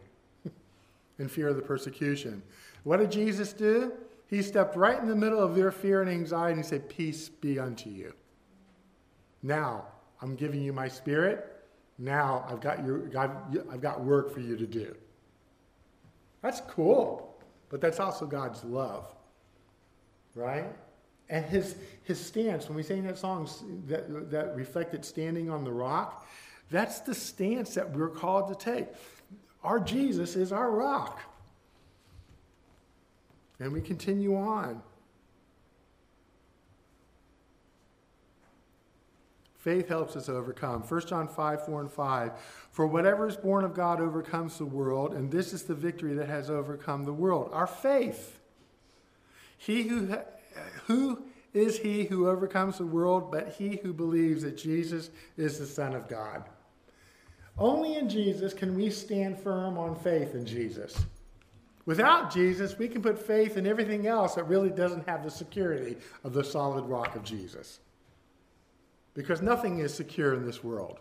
in 1.19 1.29
fear 1.29 1.49
of 1.49 1.57
the 1.57 1.63
persecution. 1.63 2.43
What 2.85 2.97
did 2.97 3.13
Jesus 3.13 3.53
do? 3.53 3.93
He 4.29 4.41
stepped 4.41 4.75
right 4.75 4.99
in 4.99 5.07
the 5.07 5.15
middle 5.15 5.39
of 5.39 5.55
their 5.55 5.71
fear 5.71 6.01
and 6.01 6.11
anxiety 6.11 6.61
and 6.61 6.65
said, 6.67 6.89
Peace 6.89 7.29
be 7.29 7.59
unto 7.59 7.91
you. 7.91 8.15
Now, 9.43 9.85
I'm 10.23 10.35
giving 10.35 10.63
you 10.63 10.73
my 10.73 10.89
spirit. 10.89 11.53
Now, 11.99 12.47
I've 12.49 12.61
got, 12.61 12.85
your, 12.87 13.03
I've 13.71 13.81
got 13.83 14.03
work 14.03 14.33
for 14.33 14.41
you 14.41 14.57
to 14.57 14.67
do. 14.67 14.95
That's 16.41 16.63
cool, 16.63 17.37
but 17.69 17.81
that's 17.81 18.01
also 18.01 18.27
God's 18.27 18.65
love, 18.65 19.07
right? 20.35 20.73
And 21.29 21.45
his, 21.45 21.77
his 22.05 22.21
stance, 22.25 22.69
when 22.69 22.77
we 22.77 22.83
sang 22.83 23.05
that 23.05 23.19
song 23.19 23.49
that, 23.87 24.31
that 24.31 24.55
reflected 24.55 25.05
standing 25.05 25.51
on 25.51 25.65
the 25.65 25.73
rock, 25.73 26.27
that's 26.71 27.01
the 27.01 27.15
stance 27.15 27.75
that 27.75 27.91
we're 27.91 28.09
called 28.09 28.49
to 28.49 28.55
take. 28.55 28.87
Our 29.63 29.81
Jesus 29.81 30.37
is 30.37 30.53
our 30.53 30.71
rock. 30.71 31.21
And 33.59 33.73
we 33.73 33.81
continue 33.81 34.37
on. 34.37 34.83
Faith 39.55 39.89
helps 39.89 40.15
us 40.15 40.29
overcome. 40.29 40.83
1 40.83 41.07
John 41.09 41.27
5, 41.27 41.67
4 41.67 41.81
and 41.81 41.91
5. 41.91 42.33
For 42.71 42.87
whatever 42.87 43.27
is 43.27 43.37
born 43.37 43.65
of 43.65 43.75
God 43.75 44.01
overcomes 44.01 44.59
the 44.59 44.65
world, 44.65 45.13
and 45.13 45.29
this 45.29 45.53
is 45.53 45.65
the 45.65 45.75
victory 45.75 46.15
that 46.15 46.29
has 46.29 46.51
overcome 46.51 47.05
the 47.05 47.13
world. 47.13 47.51
Our 47.53 47.67
faith. 47.67 48.39
He 49.59 49.83
who, 49.85 50.17
who 50.87 51.25
is 51.55 51.79
he 51.79 52.05
who 52.05 52.29
overcomes 52.29 52.79
the 52.79 52.87
world 52.87 53.31
but 53.33 53.55
he 53.57 53.77
who 53.83 53.93
believes 53.93 54.43
that 54.43 54.57
Jesus 54.57 55.11
is 55.37 55.59
the 55.59 55.67
Son 55.67 55.95
of 55.95 56.09
God? 56.09 56.45
Only 57.59 57.97
in 57.97 58.09
Jesus 58.09 58.53
can 58.53 58.77
we 58.77 58.91
stand 58.91 59.39
firm 59.39 59.79
on 59.79 59.97
faith 59.97 60.35
in 60.35 60.45
Jesus. 60.45 61.07
Without 61.87 62.33
Jesus, 62.33 62.77
we 62.77 62.89
can 62.89 63.01
put 63.01 63.19
faith 63.19 63.57
in 63.57 63.67
everything 63.67 64.07
else 64.07 64.35
that 64.35 64.45
really 64.45 64.71
doesn't 64.71 65.09
have 65.09 65.23
the 65.23 65.31
security 65.31 65.97
of 66.25 66.33
the 66.33 66.45
solid 66.45 66.85
rock 66.85 67.15
of 67.15 67.23
Jesus. 67.23 67.79
Because 69.15 69.41
nothing 69.41 69.79
is 69.79 69.95
secure 69.95 70.35
in 70.35 70.45
this 70.45 70.63
world. 70.63 70.99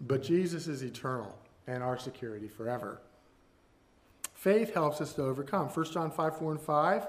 But 0.00 0.22
Jesus 0.22 0.68
is 0.68 0.82
eternal 0.82 1.36
and 1.66 1.82
our 1.82 1.98
security 1.98 2.48
forever. 2.48 3.02
Faith 4.34 4.72
helps 4.72 5.00
us 5.00 5.12
to 5.14 5.22
overcome. 5.22 5.68
1 5.68 5.92
John 5.92 6.10
5, 6.12 6.38
4 6.38 6.52
and 6.52 6.60
5. 6.60 7.06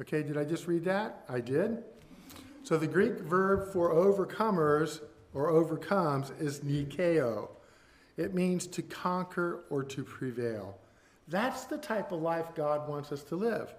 Okay, 0.00 0.22
did 0.22 0.36
I 0.36 0.44
just 0.44 0.66
read 0.66 0.84
that? 0.84 1.24
I 1.28 1.40
did. 1.40 1.82
So 2.62 2.76
the 2.76 2.86
Greek 2.86 3.20
verb 3.20 3.72
for 3.72 3.92
overcomers 3.92 5.00
or 5.34 5.50
overcomes 5.50 6.30
is 6.38 6.60
nikeo. 6.60 7.48
It 8.16 8.34
means 8.34 8.66
to 8.68 8.82
conquer 8.82 9.64
or 9.70 9.82
to 9.84 10.04
prevail. 10.04 10.76
That's 11.28 11.64
the 11.64 11.78
type 11.78 12.12
of 12.12 12.22
life 12.22 12.54
God 12.54 12.88
wants 12.88 13.12
us 13.12 13.22
to 13.24 13.36
live. 13.36 13.72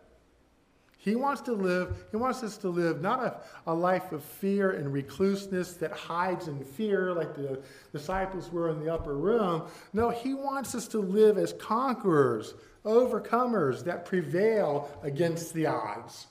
He 1.01 1.15
wants 1.15 1.39
to 1.43 1.53
live, 1.53 2.07
he 2.11 2.17
wants 2.17 2.43
us 2.43 2.57
to 2.57 2.67
live 2.67 3.01
not 3.01 3.23
a, 3.23 3.39
a 3.67 3.73
life 3.73 4.11
of 4.11 4.21
fear 4.21 4.71
and 4.71 4.91
recluseness 4.91 5.75
that 5.75 5.93
hides 5.93 6.49
in 6.49 6.61
fear 6.61 7.13
like 7.13 7.35
the 7.35 7.61
disciples 7.93 8.51
were 8.51 8.69
in 8.69 8.83
the 8.83 8.93
upper 8.93 9.15
room. 9.15 9.63
No, 9.93 10.09
he 10.09 10.33
wants 10.33 10.75
us 10.75 10.89
to 10.89 10.99
live 10.99 11.37
as 11.37 11.53
conquerors, 11.53 12.53
overcomers 12.83 13.85
that 13.85 14.03
prevail 14.03 14.89
against 15.01 15.53
the 15.53 15.67
odds. 15.67 16.27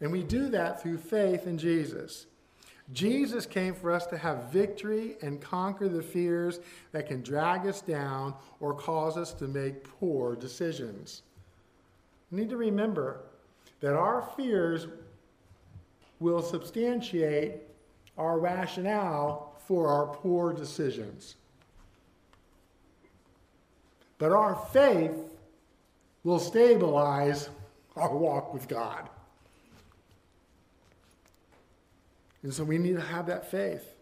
And 0.00 0.10
we 0.10 0.24
do 0.24 0.48
that 0.48 0.82
through 0.82 0.98
faith 0.98 1.46
in 1.46 1.58
Jesus. 1.58 2.26
Jesus 2.92 3.46
came 3.46 3.72
for 3.72 3.92
us 3.92 4.04
to 4.06 4.18
have 4.18 4.52
victory 4.52 5.14
and 5.22 5.40
conquer 5.40 5.88
the 5.88 6.02
fears 6.02 6.58
that 6.90 7.06
can 7.06 7.22
drag 7.22 7.68
us 7.68 7.82
down 7.82 8.34
or 8.58 8.74
cause 8.74 9.16
us 9.16 9.32
to 9.34 9.46
make 9.46 9.84
poor 9.84 10.34
decisions. 10.34 11.22
We 12.32 12.40
need 12.40 12.50
to 12.50 12.56
remember 12.56 13.20
that 13.80 13.94
our 13.94 14.26
fears 14.36 14.86
will 16.18 16.40
substantiate 16.40 17.56
our 18.16 18.38
rationale 18.38 19.54
for 19.66 19.88
our 19.88 20.06
poor 20.06 20.54
decisions. 20.54 21.36
But 24.16 24.32
our 24.32 24.54
faith 24.72 25.14
will 26.24 26.38
stabilize 26.38 27.50
our 27.96 28.16
walk 28.16 28.54
with 28.54 28.66
God. 28.66 29.08
And 32.42 32.54
so 32.54 32.64
we 32.64 32.78
need 32.78 32.96
to 32.96 33.02
have 33.02 33.26
that 33.26 33.50
faith. 33.50 33.94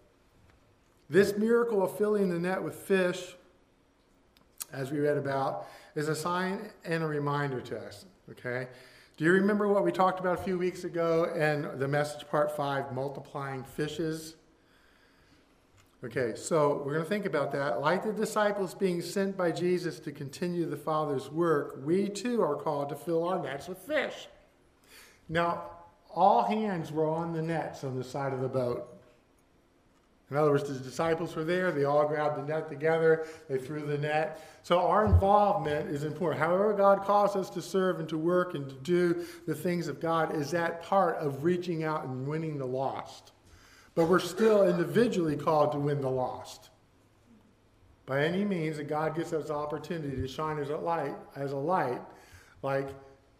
This 1.08 1.36
miracle 1.36 1.82
of 1.82 1.96
filling 1.98 2.28
the 2.28 2.38
net 2.38 2.62
with 2.62 2.76
fish, 2.76 3.34
as 4.72 4.92
we 4.92 5.00
read 5.00 5.16
about, 5.16 5.66
is 5.96 6.08
a 6.08 6.14
sign 6.14 6.70
and 6.84 7.02
a 7.02 7.06
reminder 7.06 7.60
to 7.62 7.78
us. 7.78 8.04
Okay? 8.30 8.68
Do 9.16 9.24
you 9.24 9.32
remember 9.32 9.68
what 9.68 9.84
we 9.84 9.92
talked 9.92 10.20
about 10.20 10.40
a 10.40 10.42
few 10.42 10.56
weeks 10.56 10.84
ago 10.84 11.24
in 11.34 11.78
the 11.78 11.86
message 11.86 12.26
part 12.28 12.56
five, 12.56 12.92
multiplying 12.92 13.64
fishes? 13.64 14.36
Okay, 16.02 16.32
so 16.34 16.82
we're 16.84 16.94
going 16.94 17.04
to 17.04 17.08
think 17.08 17.26
about 17.26 17.52
that. 17.52 17.82
Like 17.82 18.02
the 18.02 18.12
disciples 18.12 18.74
being 18.74 19.02
sent 19.02 19.36
by 19.36 19.52
Jesus 19.52 20.00
to 20.00 20.12
continue 20.12 20.64
the 20.64 20.76
Father's 20.76 21.30
work, 21.30 21.82
we 21.84 22.08
too 22.08 22.40
are 22.40 22.56
called 22.56 22.88
to 22.88 22.96
fill 22.96 23.28
our 23.28 23.42
nets 23.42 23.68
with 23.68 23.76
fish. 23.78 24.28
Now, 25.28 25.64
all 26.14 26.44
hands 26.44 26.90
were 26.90 27.06
on 27.06 27.34
the 27.34 27.42
nets 27.42 27.84
on 27.84 27.96
the 27.96 28.04
side 28.04 28.32
of 28.32 28.40
the 28.40 28.48
boat. 28.48 28.99
In 30.30 30.36
other 30.36 30.52
words, 30.52 30.68
the 30.68 30.78
disciples 30.78 31.34
were 31.34 31.42
there, 31.42 31.72
they 31.72 31.84
all 31.84 32.06
grabbed 32.06 32.38
the 32.38 32.42
net 32.42 32.68
together, 32.68 33.26
they 33.48 33.58
threw 33.58 33.84
the 33.84 33.98
net. 33.98 34.48
So 34.62 34.78
our 34.78 35.04
involvement 35.04 35.90
is 35.90 36.04
important. 36.04 36.40
However, 36.40 36.72
God 36.72 37.02
calls 37.02 37.34
us 37.34 37.50
to 37.50 37.60
serve 37.60 37.98
and 37.98 38.08
to 38.08 38.16
work 38.16 38.54
and 38.54 38.68
to 38.68 38.76
do 38.76 39.24
the 39.48 39.54
things 39.56 39.88
of 39.88 40.00
God 40.00 40.36
is 40.36 40.52
that 40.52 40.84
part 40.84 41.16
of 41.16 41.42
reaching 41.42 41.82
out 41.82 42.04
and 42.04 42.28
winning 42.28 42.58
the 42.58 42.66
lost. 42.66 43.32
But 43.96 44.06
we're 44.06 44.20
still 44.20 44.68
individually 44.68 45.36
called 45.36 45.72
to 45.72 45.78
win 45.78 46.00
the 46.00 46.10
lost. 46.10 46.70
By 48.06 48.24
any 48.24 48.44
means 48.44 48.76
that 48.76 48.84
God 48.84 49.16
gives 49.16 49.32
us 49.32 49.50
opportunity 49.50 50.16
to 50.16 50.28
shine 50.28 50.58
as 50.58 50.70
a 50.70 50.76
light, 50.76 51.16
as 51.34 51.52
a 51.52 51.56
light, 51.56 52.00
like 52.62 52.88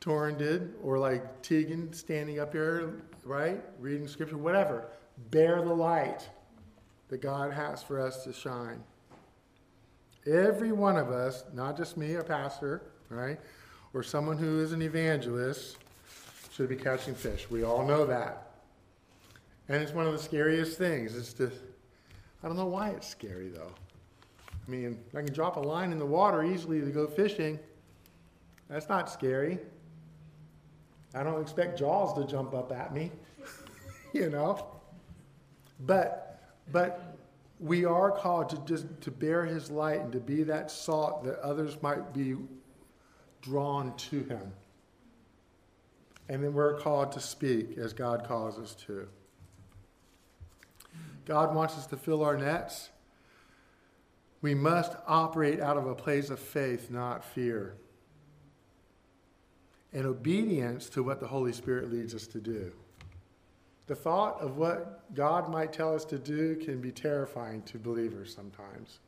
Torin 0.01 0.37
did, 0.37 0.75
or 0.83 0.99
like 0.99 1.43
Tegan 1.43 1.93
standing 1.93 2.41
up 2.41 2.53
here, 2.53 2.95
right? 3.25 3.61
Reading 3.79 4.09
scripture, 4.09 4.39
whatever. 4.39 4.89
Bear 5.31 5.63
the 5.63 5.75
light 5.75 6.29
that 7.11 7.21
God 7.21 7.53
has 7.53 7.83
for 7.83 8.01
us 8.01 8.25
to 8.25 8.33
shine. 8.33 8.83
Every 10.27 10.73
one 10.73 10.97
of 10.97 11.11
us, 11.11 11.45
not 11.53 11.77
just 11.77 11.97
me, 11.97 12.15
a 12.15 12.23
pastor, 12.25 12.83
right? 13.09 13.39
Or 13.93 14.03
someone 14.03 14.39
who 14.39 14.61
is 14.61 14.73
an 14.73 14.81
evangelist, 14.81 15.77
should 16.53 16.69
be 16.69 16.77
catching 16.77 17.15
fish. 17.15 17.51
We 17.51 17.65
all 17.65 17.85
know 17.85 18.07
that. 18.07 18.53
And 19.69 19.83
it's 19.83 19.93
one 19.93 20.07
of 20.07 20.13
the 20.13 20.19
scariest 20.19 20.79
things. 20.79 21.17
It's 21.17 21.33
to, 21.35 21.51
I 22.43 22.49
don't 22.49 22.57
know 22.57 22.67
why 22.67 22.91
it's 22.91 23.09
scary 23.09 23.49
though. 23.49 23.73
I 24.67 24.71
mean, 24.71 24.99
I 25.17 25.23
can 25.23 25.33
drop 25.33 25.57
a 25.57 25.61
line 25.61 25.91
in 25.91 25.99
the 25.99 26.07
water 26.07 26.45
easily 26.45 26.81
to 26.81 26.91
go 26.91 27.07
fishing. 27.07 27.59
That's 28.69 28.89
not 28.89 29.11
scary. 29.11 29.59
I 31.15 31.25
don't 31.25 31.41
expect 31.41 31.79
jaws 31.79 32.15
to 32.15 32.25
jump 32.25 32.55
up 32.55 32.71
at 32.73 32.95
me, 32.95 33.11
you 34.13 34.31
know. 34.31 34.65
But 35.81 36.30
but 36.73 37.17
we 37.59 37.85
are 37.85 38.11
called 38.11 38.51
to 38.51 38.59
just 38.65 38.87
to 39.03 39.11
bear 39.11 39.45
his 39.45 39.71
light 39.71 40.01
and 40.01 40.13
to 40.13 40.21
be 40.21 40.43
that 40.45 40.71
salt 40.71 41.25
that 41.25 41.39
others 41.41 41.81
might 41.83 42.15
be 42.15 42.37
drawn 43.43 43.97
to 43.97 44.21
him. 44.25 44.53
And 46.29 46.43
then 46.43 46.55
we're 46.55 46.79
called 46.79 47.13
to 47.13 47.21
speak 47.21 47.77
as 47.77 47.93
God 47.93 48.25
calls 48.25 48.59
us 48.59 48.75
to. 48.87 49.09
God 51.27 51.55
wants 51.55 51.75
us 51.75 51.87
to 51.89 51.97
fill 51.97 52.23
our 52.23 52.37
nets. 52.37 52.91
We 54.41 54.55
must 54.55 54.93
operate 55.07 55.61
out 55.61 55.77
of 55.77 55.87
a 55.87 55.95
place 55.95 56.31
of 56.31 56.39
faith, 56.39 56.91
not 56.91 57.25
fear 57.25 57.75
and 59.93 60.07
obedience 60.07 60.89
to 60.91 61.03
what 61.03 61.21
the 61.21 61.27
Holy 61.27 61.53
Spirit 61.53 61.93
leads 61.93 62.15
us 62.15 62.27
to 62.29 62.41
do. 62.41 62.73
The 63.91 63.97
thought 63.97 64.41
of 64.41 64.57
what 64.57 65.13
God 65.17 65.51
might 65.51 65.73
tell 65.73 65.97
us 65.97 66.05
to 66.05 66.17
do 66.17 66.55
can 66.55 66.81
be 66.81 66.93
terrifying 66.93 67.61
to 67.63 67.77
believers 67.77 68.33
sometimes. 68.33 69.01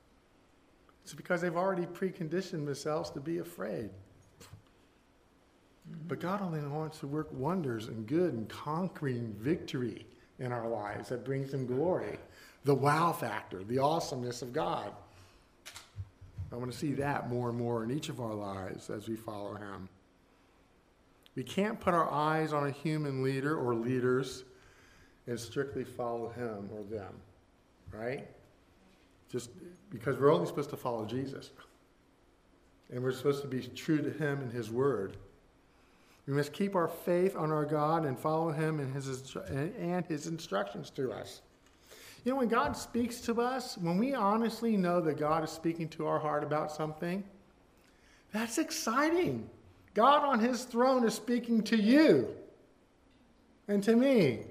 It's 1.04 1.14
because 1.14 1.40
they've 1.40 1.56
already 1.56 1.86
preconditioned 1.86 2.66
themselves 2.66 3.08
to 3.10 3.20
be 3.20 3.38
afraid. 3.38 3.90
But 6.08 6.18
God 6.18 6.42
only 6.42 6.58
wants 6.66 6.98
to 6.98 7.06
work 7.06 7.28
wonders 7.30 7.86
and 7.86 8.08
good 8.08 8.34
and 8.34 8.48
conquering 8.48 9.36
victory 9.38 10.04
in 10.40 10.50
our 10.50 10.66
lives 10.66 11.10
that 11.10 11.24
brings 11.24 11.54
Him 11.54 11.64
glory. 11.64 12.18
The 12.64 12.74
wow 12.74 13.12
factor, 13.12 13.62
the 13.62 13.78
awesomeness 13.78 14.42
of 14.42 14.52
God. 14.52 14.92
I 16.52 16.56
want 16.56 16.72
to 16.72 16.76
see 16.76 16.94
that 16.94 17.30
more 17.30 17.50
and 17.50 17.56
more 17.56 17.84
in 17.84 17.92
each 17.92 18.08
of 18.08 18.20
our 18.20 18.34
lives 18.34 18.90
as 18.90 19.08
we 19.08 19.14
follow 19.14 19.54
Him. 19.54 19.88
We 21.36 21.44
can't 21.44 21.78
put 21.78 21.94
our 21.94 22.10
eyes 22.10 22.52
on 22.52 22.66
a 22.66 22.72
human 22.72 23.22
leader 23.22 23.56
or 23.56 23.76
leaders 23.76 24.42
and 25.26 25.38
strictly 25.38 25.84
follow 25.84 26.28
him 26.30 26.68
or 26.74 26.82
them, 26.84 27.14
right? 27.92 28.26
Just 29.30 29.50
because 29.90 30.16
we're 30.16 30.32
only 30.32 30.46
supposed 30.46 30.70
to 30.70 30.76
follow 30.76 31.04
Jesus. 31.04 31.50
And 32.90 33.02
we're 33.02 33.12
supposed 33.12 33.42
to 33.42 33.48
be 33.48 33.62
true 33.62 34.02
to 34.02 34.10
him 34.10 34.40
and 34.40 34.52
his 34.52 34.70
word. 34.70 35.16
We 36.26 36.34
must 36.34 36.52
keep 36.52 36.76
our 36.76 36.88
faith 36.88 37.36
on 37.36 37.50
our 37.50 37.64
God 37.64 38.04
and 38.04 38.18
follow 38.18 38.52
him 38.52 38.78
and 38.78 38.94
his, 38.94 39.34
and 39.48 40.04
his 40.06 40.26
instructions 40.26 40.90
to 40.90 41.12
us. 41.12 41.40
You 42.24 42.32
know, 42.32 42.38
when 42.38 42.48
God 42.48 42.76
speaks 42.76 43.20
to 43.22 43.40
us, 43.40 43.76
when 43.78 43.98
we 43.98 44.14
honestly 44.14 44.76
know 44.76 45.00
that 45.00 45.18
God 45.18 45.42
is 45.42 45.50
speaking 45.50 45.88
to 45.90 46.06
our 46.06 46.20
heart 46.20 46.44
about 46.44 46.70
something, 46.70 47.24
that's 48.32 48.58
exciting. 48.58 49.48
God 49.94 50.22
on 50.22 50.38
his 50.38 50.64
throne 50.64 51.04
is 51.04 51.14
speaking 51.14 51.62
to 51.64 51.76
you 51.76 52.28
and 53.66 53.82
to 53.82 53.96
me. 53.96 54.44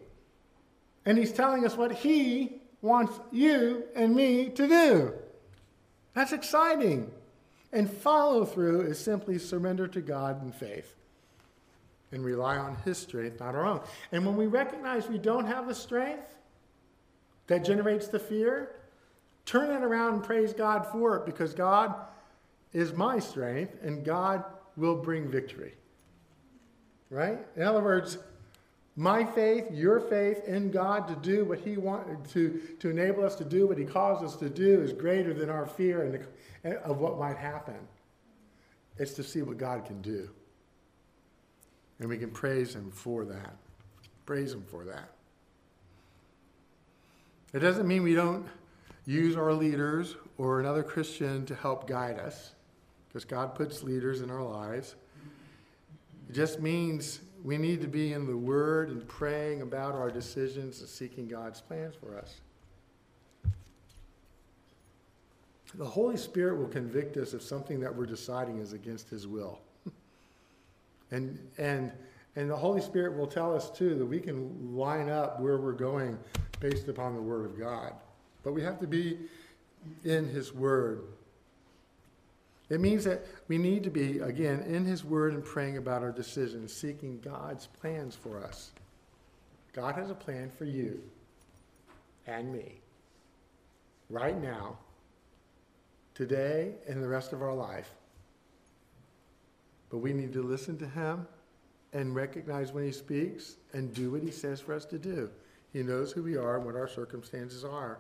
And 1.06 1.18
he's 1.18 1.32
telling 1.32 1.66
us 1.66 1.76
what 1.76 1.92
he 1.92 2.62
wants 2.82 3.20
you 3.32 3.84
and 3.96 4.16
me 4.16 4.50
to 4.50 4.68
do. 4.68 5.14
That's 6.14 6.32
exciting. 6.32 7.12
And 7.74 7.90
follow 7.90 8.46
through 8.46 8.82
is 8.82 9.00
simply 9.00 9.40
surrender 9.40 9.88
to 9.88 10.02
God 10.02 10.44
in 10.44 10.52
faith 10.52 10.96
and 12.12 12.26
rely 12.26 12.58
on 12.58 12.76
his 12.84 12.98
strength, 12.98 13.40
not 13.40 13.56
our 13.56 13.66
own. 13.66 13.82
And 14.12 14.26
when 14.26 14.36
we 14.36 14.48
recognize 14.48 15.08
we 15.08 15.18
don't 15.18 15.46
have 15.46 15.68
the 15.68 15.76
strength 15.76 16.36
that 17.48 17.64
generates 17.64 18.08
the 18.08 18.20
fear, 18.20 18.76
turn 19.46 19.72
it 19.72 19.84
around 19.84 20.16
and 20.16 20.24
praise 20.24 20.54
God 20.54 20.86
for 20.92 21.16
it 21.16 21.26
because 21.26 21.54
God 21.54 21.96
is 22.74 22.94
my 22.94 23.20
strength 23.20 23.78
and 23.82 24.04
God 24.04 24.44
will 24.76 24.96
bring 24.96 25.30
victory. 25.30 25.74
Right? 27.10 27.40
In 27.56 27.64
other 27.64 27.82
words, 27.82 28.18
my 28.95 29.23
faith, 29.23 29.65
your 29.71 29.99
faith 29.99 30.43
in 30.45 30.69
God 30.69 31.08
to 31.08 31.15
do 31.15 31.45
what 31.45 31.60
He 31.60 31.77
wanted 31.77 32.25
to, 32.32 32.62
to 32.80 32.89
enable 32.89 33.25
us 33.25 33.36
to 33.36 33.45
do 33.45 33.67
what 33.67 33.77
He 33.77 33.86
calls 33.86 34.21
us 34.21 34.36
to 34.38 34.49
do 34.49 34.82
is 34.82 34.91
greater 34.91 35.34
than 35.34 35.49
our 35.49 35.65
fear 35.65 36.04
and 36.63 36.77
of 36.84 36.97
what 36.97 37.17
might 37.17 37.38
happen. 37.38 37.77
It's 38.97 39.13
to 39.13 39.23
see 39.23 39.41
what 39.41 39.58
God 39.58 39.86
can 39.86 40.01
do. 40.01 40.30
And 41.99 42.10
we 42.10 42.17
can 42.17 42.32
praise 42.32 42.75
Him 42.75 42.91
for 42.91 43.23
that. 43.25 43.56
Praise 44.25 44.54
Him 44.54 44.63
for 44.69 44.84
that. 44.84 45.12
It 47.54 47.60
doesn't 47.60 47.88
mean 47.88 48.04
we 48.04 48.15
don't 48.15 48.45
use 49.06 49.36
our 49.36 49.54
leaders 49.54 50.15
or 50.38 50.60
another 50.60 50.84
Christian 50.84 51.45
to 51.45 51.56
help 51.56 51.88
guide 51.88 52.19
us 52.19 52.51
because 53.08 53.25
God 53.25 53.56
puts 53.56 53.84
leaders 53.84 54.21
in 54.21 54.30
our 54.30 54.43
lives. 54.43 54.95
It 56.30 56.34
just 56.34 56.62
means 56.62 57.19
we 57.43 57.58
need 57.58 57.82
to 57.82 57.88
be 57.88 58.13
in 58.13 58.27
the 58.27 58.38
Word 58.38 58.89
and 58.89 59.08
praying 59.08 59.62
about 59.62 59.95
our 59.95 60.12
decisions 60.12 60.80
and 60.80 60.89
seeking 60.89 61.27
God's 61.27 61.62
plans 61.62 61.95
for 61.95 62.17
us. 62.17 62.41
The 65.75 65.86
Holy 65.86 66.17
Spirit 66.17 66.60
will 66.60 66.67
convict 66.67 67.17
us 67.17 67.34
of 67.34 67.41
something 67.41 67.80
that 67.80 67.95
we're 67.95 68.06
deciding 68.06 68.60
is 68.60 68.73
against 68.73 69.10
His 69.10 69.25
will. 69.25 69.60
and, 71.12 71.39
and, 71.58 71.91
and 72.36 72.49
the 72.49 72.56
Holy 72.56 72.82
Spirit 72.82 73.17
will 73.17 73.27
tell 73.27 73.56
us, 73.56 73.69
too, 73.69 73.95
that 73.95 74.06
we 74.06 74.19
can 74.19 74.75
line 74.75 75.10
up 75.10 75.39
where 75.39 75.58
we're 75.58 75.71
going 75.71 76.19
based 76.60 76.89
upon 76.89 77.15
the 77.15 77.21
Word 77.21 77.45
of 77.45 77.58
God. 77.58 77.93
But 78.43 78.51
we 78.51 78.62
have 78.62 78.80
to 78.82 78.88
be 78.88 79.17
in 80.04 80.27
His 80.27 80.54
Word. 80.54 81.04
It 82.71 82.79
means 82.79 83.03
that 83.03 83.25
we 83.49 83.57
need 83.57 83.84
to 83.84 83.89
be, 83.89 84.19
again, 84.19 84.62
in 84.62 84.86
His 84.86 85.03
Word 85.03 85.34
and 85.34 85.43
praying 85.43 85.75
about 85.75 86.03
our 86.03 86.12
decisions, 86.12 86.71
seeking 86.71 87.19
God's 87.19 87.67
plans 87.67 88.15
for 88.15 88.41
us. 88.41 88.71
God 89.73 89.95
has 89.95 90.10
a 90.10 90.15
plan 90.15 90.49
for 90.49 90.63
you 90.63 91.01
and 92.25 92.49
me 92.51 92.79
right 94.10 94.41
now, 94.41 94.77
today, 96.13 96.75
and 96.88 97.03
the 97.03 97.10
rest 97.10 97.34
of 97.34 97.41
our 97.41 97.53
life. 97.53 97.89
But 99.89 99.97
we 99.97 100.13
need 100.13 100.31
to 100.31 100.41
listen 100.41 100.77
to 100.77 100.88
Him 100.88 101.27
and 101.91 102.15
recognize 102.15 102.71
when 102.71 102.86
He 102.86 102.93
speaks 102.93 103.55
and 103.73 103.93
do 103.93 104.12
what 104.12 104.23
He 104.23 104.31
says 104.31 104.62
for 104.62 104.73
us 104.73 104.86
to 104.86 104.97
do. 104.97 105.29
He 105.73 105.84
knows 105.84 106.13
who 106.13 106.23
we 106.23 106.38
are 106.38 106.55
and 106.55 106.65
what 106.65 106.75
our 106.77 106.88
circumstances 106.88 107.65
are. 107.65 107.99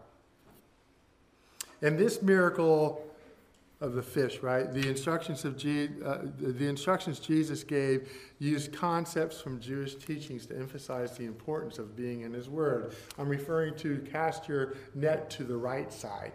And 1.81 1.99
this 1.99 2.21
miracle 2.21 3.10
of 3.81 3.93
the 3.93 4.01
fish, 4.01 4.39
right? 4.43 4.71
The 4.71 4.87
instructions 4.87 5.43
of 5.43 5.57
Je- 5.57 5.89
uh, 6.05 6.19
the 6.37 6.67
instructions 6.67 7.19
Jesus 7.19 7.63
gave 7.63 8.11
used 8.37 8.71
concepts 8.71 9.41
from 9.41 9.59
Jewish 9.59 9.95
teachings 9.95 10.45
to 10.45 10.55
emphasize 10.55 11.17
the 11.17 11.25
importance 11.25 11.79
of 11.79 11.95
being 11.95 12.21
in 12.21 12.31
His 12.31 12.47
Word. 12.47 12.93
I'm 13.17 13.27
referring 13.27 13.75
to 13.77 13.97
cast 14.11 14.47
your 14.47 14.75
net 14.93 15.31
to 15.31 15.43
the 15.43 15.57
right 15.57 15.91
side. 15.91 16.31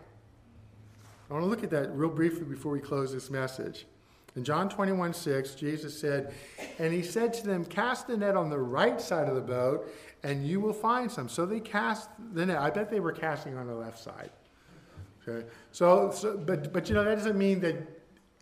I 1.30 1.32
want 1.32 1.44
to 1.44 1.48
look 1.48 1.62
at 1.62 1.70
that 1.70 1.96
real 1.96 2.10
briefly 2.10 2.44
before 2.44 2.72
we 2.72 2.80
close 2.80 3.12
this 3.12 3.30
message. 3.30 3.86
In 4.34 4.44
John 4.44 4.68
21 4.68 5.14
6, 5.14 5.54
Jesus 5.54 5.98
said, 5.98 6.34
And 6.78 6.92
he 6.92 7.02
said 7.02 7.32
to 7.34 7.46
them, 7.46 7.64
Cast 7.64 8.06
the 8.08 8.16
net 8.16 8.36
on 8.36 8.50
the 8.50 8.58
right 8.58 9.00
side 9.00 9.28
of 9.28 9.34
the 9.34 9.40
boat, 9.40 9.88
and 10.22 10.46
you 10.46 10.60
will 10.60 10.74
find 10.74 11.10
some. 11.10 11.28
So 11.28 11.46
they 11.46 11.60
cast 11.60 12.10
the 12.34 12.44
net. 12.44 12.58
I 12.58 12.70
bet 12.70 12.90
they 12.90 13.00
were 13.00 13.12
casting 13.12 13.56
on 13.56 13.66
the 13.66 13.74
left 13.74 13.98
side. 13.98 14.30
Okay, 15.28 15.46
so, 15.72 16.10
so 16.14 16.36
but 16.36 16.72
but 16.72 16.88
you 16.88 16.94
know 16.94 17.04
that 17.04 17.16
doesn't 17.16 17.38
mean 17.38 17.60
that 17.60 17.76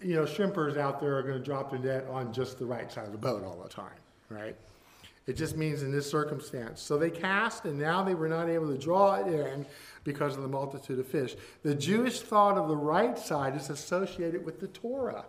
you 0.03 0.15
know 0.17 0.25
shrimpers 0.25 0.77
out 0.77 1.01
there 1.01 1.17
are 1.17 1.23
going 1.23 1.39
to 1.39 1.45
drop 1.45 1.71
their 1.71 1.79
net 1.79 2.07
on 2.11 2.33
just 2.33 2.59
the 2.59 2.67
right 2.67 2.93
side 2.93 3.07
of 3.07 3.13
the 3.13 3.19
boat 3.19 3.43
all 3.43 3.61
the 3.63 3.69
time, 3.69 3.97
right? 4.29 4.55
It 5.27 5.35
just 5.35 5.57
means 5.57 5.83
in 5.83 5.91
this 5.91 6.11
circumstance. 6.11 6.83
So 6.83 6.99
they 6.99 7.11
cast, 7.11 7.65
and 7.65 7.79
now 7.79 8.03
they 8.03 8.15
were 8.15 8.29
not 8.29 8.49
able 8.49 8.69
to 8.69 8.77
draw 8.77 9.15
it 9.15 9.27
in 9.27 9.65
because 10.05 10.37
of 10.37 10.43
the 10.43 10.49
multitude 10.49 10.99
of 10.99 11.07
fish. 11.07 11.35
The 11.63 11.75
Jewish 11.75 12.21
thought 12.21 12.59
of 12.59 12.69
the 12.69 12.77
right 12.77 13.19
side 13.19 13.57
is 13.57 13.71
associated 13.71 14.45
with 14.45 14.61
the 14.61 14.69
Torah. 14.69 15.25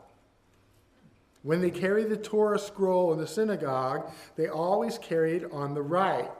When 1.43 1.61
they 1.61 1.71
carry 1.71 2.03
the 2.03 2.17
Torah 2.17 2.59
scroll 2.59 3.13
in 3.13 3.19
the 3.19 3.27
synagogue, 3.27 4.11
they 4.35 4.47
always 4.47 4.97
carry 4.97 5.37
it 5.37 5.49
on 5.51 5.73
the 5.73 5.81
right. 5.81 6.31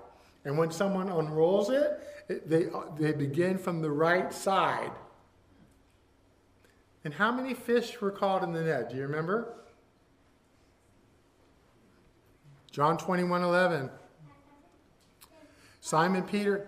And 0.44 0.58
when 0.58 0.72
someone 0.72 1.08
unrolls 1.08 1.70
it, 1.70 2.02
it 2.28 2.50
they, 2.50 2.66
they 3.00 3.14
begin 3.14 3.58
from 3.58 3.82
the 3.82 3.92
right 3.92 4.34
side. 4.34 4.92
And 7.06 7.14
how 7.14 7.32
many 7.32 7.54
fish 7.54 8.02
were 8.02 8.10
caught 8.10 8.44
in 8.44 8.52
the 8.52 8.64
net? 8.64 8.90
Do 8.90 8.98
you 8.98 9.04
remember? 9.04 9.54
John 12.72 12.98
21 12.98 13.44
11. 13.44 13.92
Simon 15.82 16.24
Peter. 16.24 16.68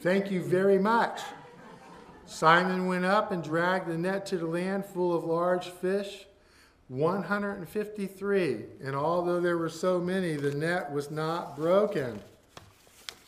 Thank 0.00 0.32
you 0.32 0.42
very 0.42 0.78
much. 0.78 1.20
Simon 2.26 2.86
went 2.86 3.04
up 3.04 3.30
and 3.30 3.44
dragged 3.44 3.86
the 3.86 3.96
net 3.96 4.26
to 4.26 4.38
the 4.38 4.46
land 4.46 4.84
full 4.84 5.16
of 5.16 5.24
large 5.24 5.68
fish, 5.68 6.26
153. 6.88 8.64
And 8.82 8.96
although 8.96 9.40
there 9.40 9.56
were 9.56 9.68
so 9.68 10.00
many, 10.00 10.34
the 10.34 10.54
net 10.54 10.90
was 10.90 11.12
not 11.12 11.56
broken. 11.56 12.20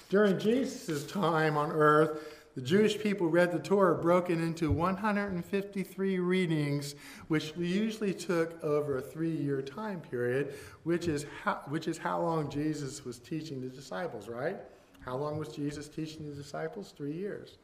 During 0.08 0.38
Jesus' 0.40 1.06
time 1.06 1.56
on 1.56 1.70
earth, 1.70 2.31
the 2.54 2.60
Jewish 2.60 2.98
people 2.98 3.28
read 3.28 3.50
the 3.50 3.58
Torah 3.58 3.94
broken 3.94 4.42
into 4.42 4.70
153 4.70 6.18
readings, 6.18 6.94
which 7.28 7.54
usually 7.56 8.12
took 8.12 8.62
over 8.62 8.98
a 8.98 9.00
three 9.00 9.34
year 9.34 9.62
time 9.62 10.00
period, 10.00 10.54
which 10.84 11.08
is, 11.08 11.24
how, 11.42 11.62
which 11.68 11.88
is 11.88 11.96
how 11.96 12.20
long 12.20 12.50
Jesus 12.50 13.04
was 13.04 13.18
teaching 13.18 13.60
the 13.60 13.68
disciples, 13.68 14.28
right? 14.28 14.58
How 15.00 15.16
long 15.16 15.38
was 15.38 15.48
Jesus 15.48 15.88
teaching 15.88 16.28
the 16.28 16.34
disciples? 16.34 16.92
Three 16.96 17.14
years. 17.14 17.56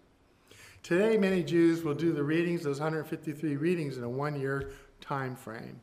Today, 0.83 1.19
many 1.19 1.43
Jews 1.43 1.83
will 1.83 1.95
do 1.95 2.13
the 2.13 2.23
readings, 2.23 2.63
those 2.63 2.81
153 2.81 3.57
readings, 3.57 3.99
in 3.99 4.05
a 4.05 4.09
one 4.09 4.41
year 4.41 4.71
time 5.01 5.37
frame. 5.37 5.81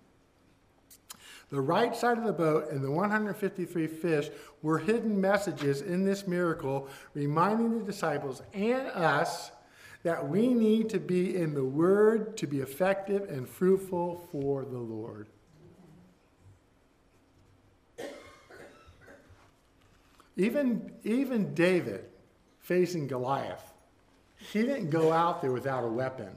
The 1.49 1.61
right 1.61 1.95
side 1.95 2.17
of 2.17 2.23
the 2.23 2.33
boat 2.33 2.71
and 2.71 2.83
the 2.83 2.91
153 2.91 3.87
fish 3.87 4.29
were 4.61 4.79
hidden 4.79 5.19
messages 5.19 5.81
in 5.81 6.03
this 6.03 6.27
miracle, 6.27 6.89
reminding 7.13 7.79
the 7.79 7.85
disciples 7.85 8.41
and 8.53 8.87
us 8.87 9.51
that 10.03 10.27
we 10.27 10.53
need 10.53 10.89
to 10.89 10.99
be 10.99 11.35
in 11.35 11.53
the 11.53 11.63
Word 11.63 12.37
to 12.37 12.47
be 12.47 12.59
effective 12.59 13.29
and 13.29 13.47
fruitful 13.47 14.27
for 14.31 14.63
the 14.63 14.77
Lord. 14.77 15.27
Even, 20.37 20.91
even 21.03 21.53
David 21.53 22.05
facing 22.59 23.07
Goliath, 23.07 23.73
he 24.37 24.61
didn't 24.61 24.89
go 24.89 25.11
out 25.13 25.41
there 25.41 25.51
without 25.51 25.83
a 25.83 25.87
weapon. 25.87 26.29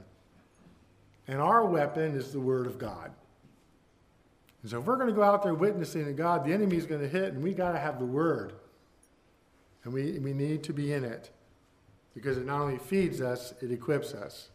And 1.27 1.39
our 1.39 1.65
weapon 1.65 2.15
is 2.15 2.31
the 2.31 2.39
Word 2.39 2.65
of 2.65 2.79
God. 2.79 3.11
And 4.61 4.71
so 4.71 4.79
if 4.79 4.85
we're 4.85 4.95
going 4.95 5.07
to 5.07 5.13
go 5.13 5.23
out 5.23 5.43
there 5.43 5.53
witnessing 5.53 6.05
to 6.05 6.13
God, 6.13 6.45
the 6.45 6.53
enemy's 6.53 6.85
going 6.85 7.01
to 7.01 7.07
hit, 7.07 7.33
and 7.33 7.43
we 7.43 7.53
got 7.53 7.71
to 7.71 7.79
have 7.79 7.99
the 7.99 8.05
word. 8.05 8.53
And 9.83 9.93
we, 9.93 10.19
we 10.19 10.33
need 10.33 10.63
to 10.63 10.73
be 10.73 10.91
in 10.91 11.03
it 11.03 11.31
because 12.13 12.37
it 12.37 12.45
not 12.45 12.61
only 12.61 12.77
feeds 12.77 13.21
us, 13.21 13.53
it 13.61 13.71
equips 13.71 14.13
us. 14.13 14.49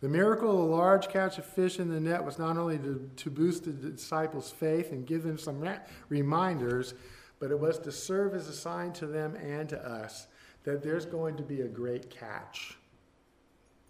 The 0.00 0.08
miracle 0.08 0.50
of 0.50 0.68
the 0.68 0.76
large 0.76 1.08
catch 1.08 1.38
of 1.38 1.46
fish 1.46 1.78
in 1.78 1.88
the 1.88 2.00
net 2.00 2.24
was 2.24 2.38
not 2.38 2.56
only 2.56 2.76
to, 2.78 3.08
to 3.16 3.30
boost 3.30 3.64
the 3.64 3.70
disciples' 3.70 4.50
faith 4.50 4.90
and 4.90 5.06
give 5.06 5.22
them 5.22 5.38
some 5.38 5.64
reminders, 6.08 6.94
but 7.38 7.50
it 7.50 7.58
was 7.58 7.78
to 7.80 7.92
serve 7.92 8.34
as 8.34 8.48
a 8.48 8.52
sign 8.52 8.92
to 8.94 9.06
them 9.06 9.36
and 9.36 9.68
to 9.68 9.78
us 9.88 10.26
that 10.64 10.82
there's 10.82 11.06
going 11.06 11.36
to 11.36 11.42
be 11.42 11.62
a 11.62 11.68
great 11.68 12.10
catch, 12.10 12.78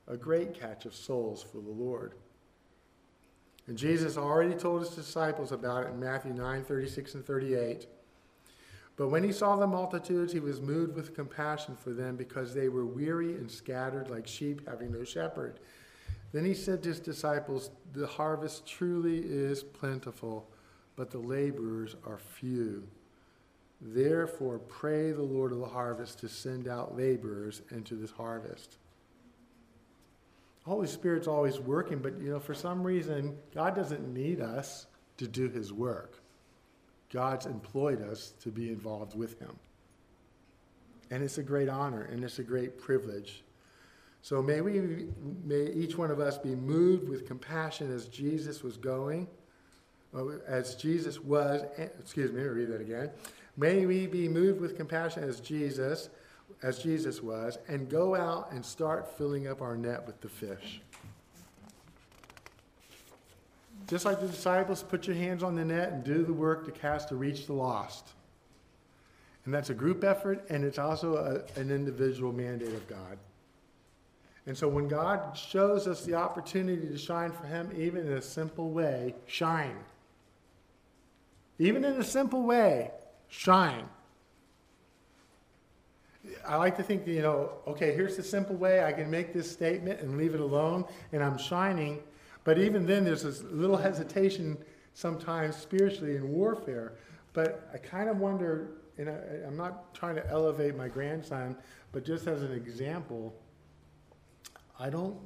a 0.07 0.17
great 0.17 0.53
catch 0.53 0.85
of 0.85 0.95
souls 0.95 1.43
for 1.43 1.59
the 1.59 1.71
Lord. 1.71 2.15
And 3.67 3.79
Jesus 3.79 4.17
already 4.17 4.55
told 4.55 4.81
his 4.81 4.91
disciples 4.91 5.53
about 5.53 5.85
it 5.85 5.91
in 5.91 6.01
Matthew 6.01 6.33
9 6.33 6.65
36 6.65 7.15
and 7.15 7.25
38. 7.25 7.87
But 8.97 9.09
when 9.09 9.25
he 9.25 9.33
saw 9.33 9.57
the 9.57 9.67
multitudes, 9.67 10.33
he 10.33 10.41
was 10.41 10.61
moved 10.61 10.95
with 10.95 11.15
compassion 11.15 11.77
for 11.77 11.91
them 11.91 12.17
because 12.17 12.55
they 12.55 12.69
were 12.69 12.85
weary 12.85 13.35
and 13.35 13.51
scattered 13.51 14.11
like 14.11 14.27
sheep 14.27 14.69
having 14.69 14.93
no 14.93 15.05
shepherd. 15.05 15.61
Then 16.33 16.45
he 16.45 16.55
said 16.55 16.83
to 16.83 16.91
his 16.91 17.01
disciples, 17.01 17.71
The 17.93 18.07
harvest 18.07 18.67
truly 18.67 19.19
is 19.19 19.63
plentiful, 19.63 20.49
but 20.97 21.11
the 21.11 21.19
laborers 21.19 21.97
are 22.07 22.19
few. 22.19 22.85
Therefore, 23.81 24.59
pray 24.59 25.13
the 25.13 25.23
Lord 25.23 25.53
of 25.53 25.59
the 25.59 25.67
harvest 25.67 26.21
to 26.21 26.29
send 26.29 26.69
out 26.69 26.97
laborers 26.97 27.63
into 27.71 27.97
this 27.97 28.13
harvest. 28.13 28.77
Holy 30.65 30.87
Spirit's 30.87 31.27
always 31.27 31.59
working, 31.59 31.99
but 31.99 32.21
you 32.21 32.31
know, 32.31 32.41
for 32.41 32.55
some 32.55 32.83
reason, 32.83 33.37
God 33.55 33.75
doesn't 33.75 34.13
need 34.13 34.41
us 34.41 34.87
to 35.17 35.27
do 35.27 35.49
his 35.49 35.73
work. 35.73 36.21
God's 37.13 37.47
employed 37.47 38.01
us 38.01 38.33
to 38.43 38.51
be 38.51 38.69
involved 38.69 39.17
with 39.17 39.39
him. 39.39 39.57
And 41.11 41.23
it's 41.23 41.39
a 41.39 41.43
great 41.43 41.69
honor 41.69 42.03
and 42.03 42.25
it's 42.25 42.39
a 42.39 42.43
great 42.43 42.81
privilege. 42.81 43.43
So 44.23 44.41
may 44.41 44.61
we 44.61 45.09
may 45.45 45.67
each 45.73 45.99
one 45.99 46.11
of 46.11 46.21
us 46.21 46.39
be 46.39 46.55
moved 46.55 47.09
with 47.09 47.27
compassion 47.27 47.93
as 47.93 48.07
Jesus 48.07 48.63
was 48.63 48.77
going, 48.77 49.27
as 50.47 50.77
Jesus 50.77 51.21
was, 51.21 51.63
excuse 51.77 52.33
me, 52.33 52.43
read 52.43 52.69
that 52.69 52.81
again. 52.81 53.11
May 53.57 53.85
we 53.85 54.07
be 54.07 54.29
moved 54.29 54.61
with 54.61 54.77
compassion 54.77 55.25
as 55.25 55.41
Jesus 55.41 56.09
as 56.63 56.79
Jesus 56.79 57.23
was, 57.23 57.59
and 57.69 57.89
go 57.89 58.15
out 58.15 58.53
and 58.53 58.65
start 58.65 59.17
filling 59.19 59.49
up 59.49 59.61
our 59.61 59.77
net 59.77 60.07
with 60.07 60.21
the 60.21 60.29
fish. 60.29 60.81
Just 63.89 64.05
like 64.05 64.21
the 64.21 64.29
disciples, 64.29 64.83
put 64.83 65.07
your 65.07 65.17
hands 65.17 65.43
on 65.43 65.55
the 65.55 65.65
net 65.65 65.93
and 65.93 66.05
do 66.05 66.25
the 66.25 66.33
work 66.33 66.65
to 66.67 66.71
cast 66.71 67.09
to 67.09 67.17
reach 67.17 67.47
the 67.47 67.53
lost. 67.53 68.13
And 69.45 69.53
that's 69.53 69.71
a 69.71 69.75
group 69.75 70.05
effort, 70.05 70.45
and 70.51 70.65
it's 70.65 70.79
also 70.79 71.17
a, 71.17 71.61
an 71.61 71.71
individual 71.71 72.33
mandate 72.33 72.75
of 72.75 72.87
God. 72.89 73.19
And 74.47 74.57
so 74.57 74.69
when 74.69 74.89
God 74.89 75.37
shows 75.37 75.87
us 75.87 76.05
the 76.05 76.15
opportunity 76.15 76.89
to 76.89 76.99
shine 76.99 77.33
for 77.33 77.47
Him, 77.47 77.71
even 77.77 78.07
in 78.07 78.13
a 78.15 78.23
simple 78.23 78.71
way, 78.71 79.15
shine. 79.27 79.77
Even 81.59 81.85
in 81.85 81.95
a 81.95 82.05
simple 82.05 82.43
way, 82.43 82.91
shine. 83.29 83.89
I 86.47 86.57
like 86.57 86.77
to 86.77 86.83
think, 86.83 87.07
you 87.07 87.23
know, 87.23 87.53
okay, 87.67 87.95
here's 87.95 88.17
the 88.17 88.23
simple 88.23 88.55
way 88.55 88.85
I 88.85 88.93
can 88.93 89.11
make 89.11 89.33
this 89.33 89.51
statement 89.51 90.01
and 90.01 90.17
leave 90.17 90.35
it 90.35 90.41
alone, 90.41 90.85
and 91.13 91.23
I'm 91.23 91.37
shining. 91.37 92.01
But 92.45 92.59
even 92.59 92.87
then, 92.87 93.05
there's 93.05 93.23
this 93.23 93.43
little 93.43 93.77
hesitation 93.77 94.57
sometimes 94.95 95.57
spiritually 95.57 96.17
in 96.17 96.29
warfare. 96.29 96.95
But 97.33 97.69
I 97.73 97.79
kind 97.79 98.09
of 98.09 98.19
wonder, 98.19 98.69
and 98.99 99.09
I, 99.09 99.19
I'm 99.47 99.57
not 99.57 99.95
trying 99.95 100.15
to 100.17 100.29
elevate 100.29 100.77
my 100.77 100.89
grandson, 100.89 101.57
but 101.91 102.05
just 102.05 102.27
as 102.27 102.43
an 102.43 102.53
example, 102.53 103.35
I 104.79 104.91
don't, 104.91 105.17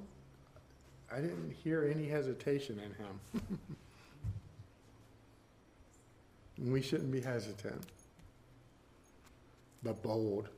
I 1.13 1.17
didn't 1.17 1.51
hear 1.51 1.85
any 1.85 2.09
hesitation 2.09 2.81
in 2.81 2.95
him. 2.95 3.61
we 6.73 6.81
shouldn't 6.81 7.13
be 7.13 7.21
hesitant. 7.21 7.83
but 9.83 10.03
bold. 10.03 10.49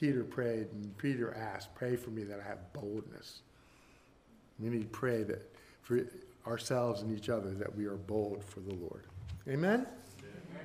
Peter 0.00 0.24
prayed, 0.24 0.68
and 0.72 0.96
Peter 0.96 1.34
asked, 1.34 1.74
Pray 1.74 1.94
for 1.94 2.08
me 2.08 2.24
that 2.24 2.40
I 2.40 2.48
have 2.48 2.72
boldness. 2.72 3.40
We 4.58 4.70
need 4.70 4.80
to 4.80 4.88
pray 4.88 5.22
that 5.24 5.54
for 5.82 6.00
ourselves 6.46 7.02
and 7.02 7.16
each 7.16 7.28
other 7.28 7.50
that 7.50 7.76
we 7.76 7.84
are 7.84 7.96
bold 7.96 8.42
for 8.42 8.60
the 8.60 8.74
Lord. 8.74 9.04
Amen? 9.46 9.86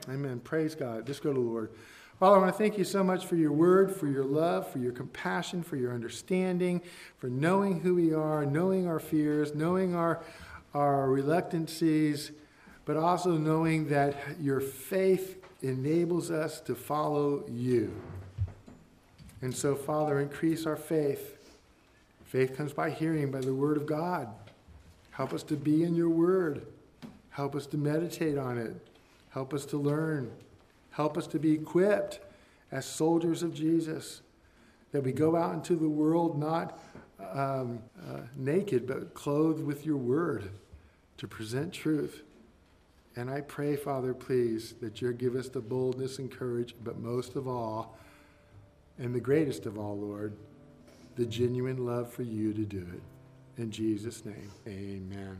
Amen. 0.07 0.19
Amen. 0.19 0.39
Praise 0.39 0.73
God. 0.73 1.05
Just 1.05 1.21
go 1.21 1.33
to 1.33 1.39
the 1.39 1.45
Lord. 1.45 1.71
Father, 2.17 2.37
I 2.37 2.39
want 2.39 2.53
to 2.53 2.57
thank 2.57 2.77
you 2.77 2.85
so 2.85 3.03
much 3.03 3.25
for 3.25 3.35
your 3.35 3.51
word, 3.51 3.93
for 3.93 4.07
your 4.07 4.23
love, 4.23 4.71
for 4.71 4.79
your 4.79 4.93
compassion, 4.93 5.63
for 5.63 5.75
your 5.75 5.93
understanding, 5.93 6.81
for 7.17 7.27
knowing 7.27 7.81
who 7.81 7.95
we 7.95 8.13
are, 8.13 8.45
knowing 8.45 8.87
our 8.87 9.01
fears, 9.01 9.53
knowing 9.53 9.95
our, 9.95 10.23
our 10.73 11.09
reluctancies, 11.09 12.31
but 12.85 12.95
also 12.95 13.31
knowing 13.31 13.89
that 13.89 14.15
your 14.39 14.61
faith 14.61 15.43
enables 15.61 16.31
us 16.31 16.61
to 16.61 16.73
follow 16.73 17.43
you. 17.49 18.01
And 19.45 19.55
so, 19.55 19.75
Father, 19.75 20.19
increase 20.19 20.65
our 20.65 20.75
faith. 20.75 21.37
Faith 22.23 22.57
comes 22.57 22.73
by 22.73 22.89
hearing, 22.89 23.29
by 23.29 23.41
the 23.41 23.53
word 23.53 23.77
of 23.77 23.85
God. 23.85 24.27
Help 25.11 25.33
us 25.33 25.43
to 25.43 25.55
be 25.55 25.83
in 25.83 25.93
your 25.93 26.09
word. 26.09 26.65
Help 27.29 27.55
us 27.55 27.67
to 27.67 27.77
meditate 27.77 28.39
on 28.39 28.57
it. 28.57 28.75
Help 29.29 29.53
us 29.53 29.63
to 29.67 29.77
learn. 29.77 30.31
Help 30.89 31.15
us 31.15 31.27
to 31.27 31.37
be 31.37 31.51
equipped 31.51 32.21
as 32.71 32.87
soldiers 32.87 33.43
of 33.43 33.53
Jesus. 33.53 34.23
That 34.91 35.03
we 35.03 35.11
go 35.11 35.35
out 35.35 35.53
into 35.53 35.75
the 35.75 35.89
world 35.89 36.39
not 36.39 36.79
um, 37.31 37.83
uh, 38.03 38.21
naked, 38.35 38.87
but 38.87 39.13
clothed 39.13 39.63
with 39.63 39.85
your 39.85 39.97
word 39.97 40.49
to 41.17 41.27
present 41.27 41.71
truth. 41.71 42.23
And 43.15 43.29
I 43.29 43.41
pray, 43.41 43.75
Father, 43.75 44.15
please, 44.15 44.73
that 44.81 45.03
you 45.03 45.13
give 45.13 45.35
us 45.35 45.49
the 45.49 45.61
boldness 45.61 46.17
and 46.17 46.31
courage, 46.31 46.73
but 46.83 46.97
most 46.97 47.35
of 47.35 47.47
all, 47.47 47.95
and 48.97 49.13
the 49.13 49.19
greatest 49.19 49.65
of 49.65 49.77
all, 49.77 49.97
Lord, 49.97 50.35
the 51.15 51.25
genuine 51.25 51.85
love 51.85 52.11
for 52.11 52.23
you 52.23 52.53
to 52.53 52.63
do 52.63 52.85
it. 52.93 53.61
In 53.61 53.71
Jesus' 53.71 54.25
name, 54.25 54.51
amen. 54.67 55.33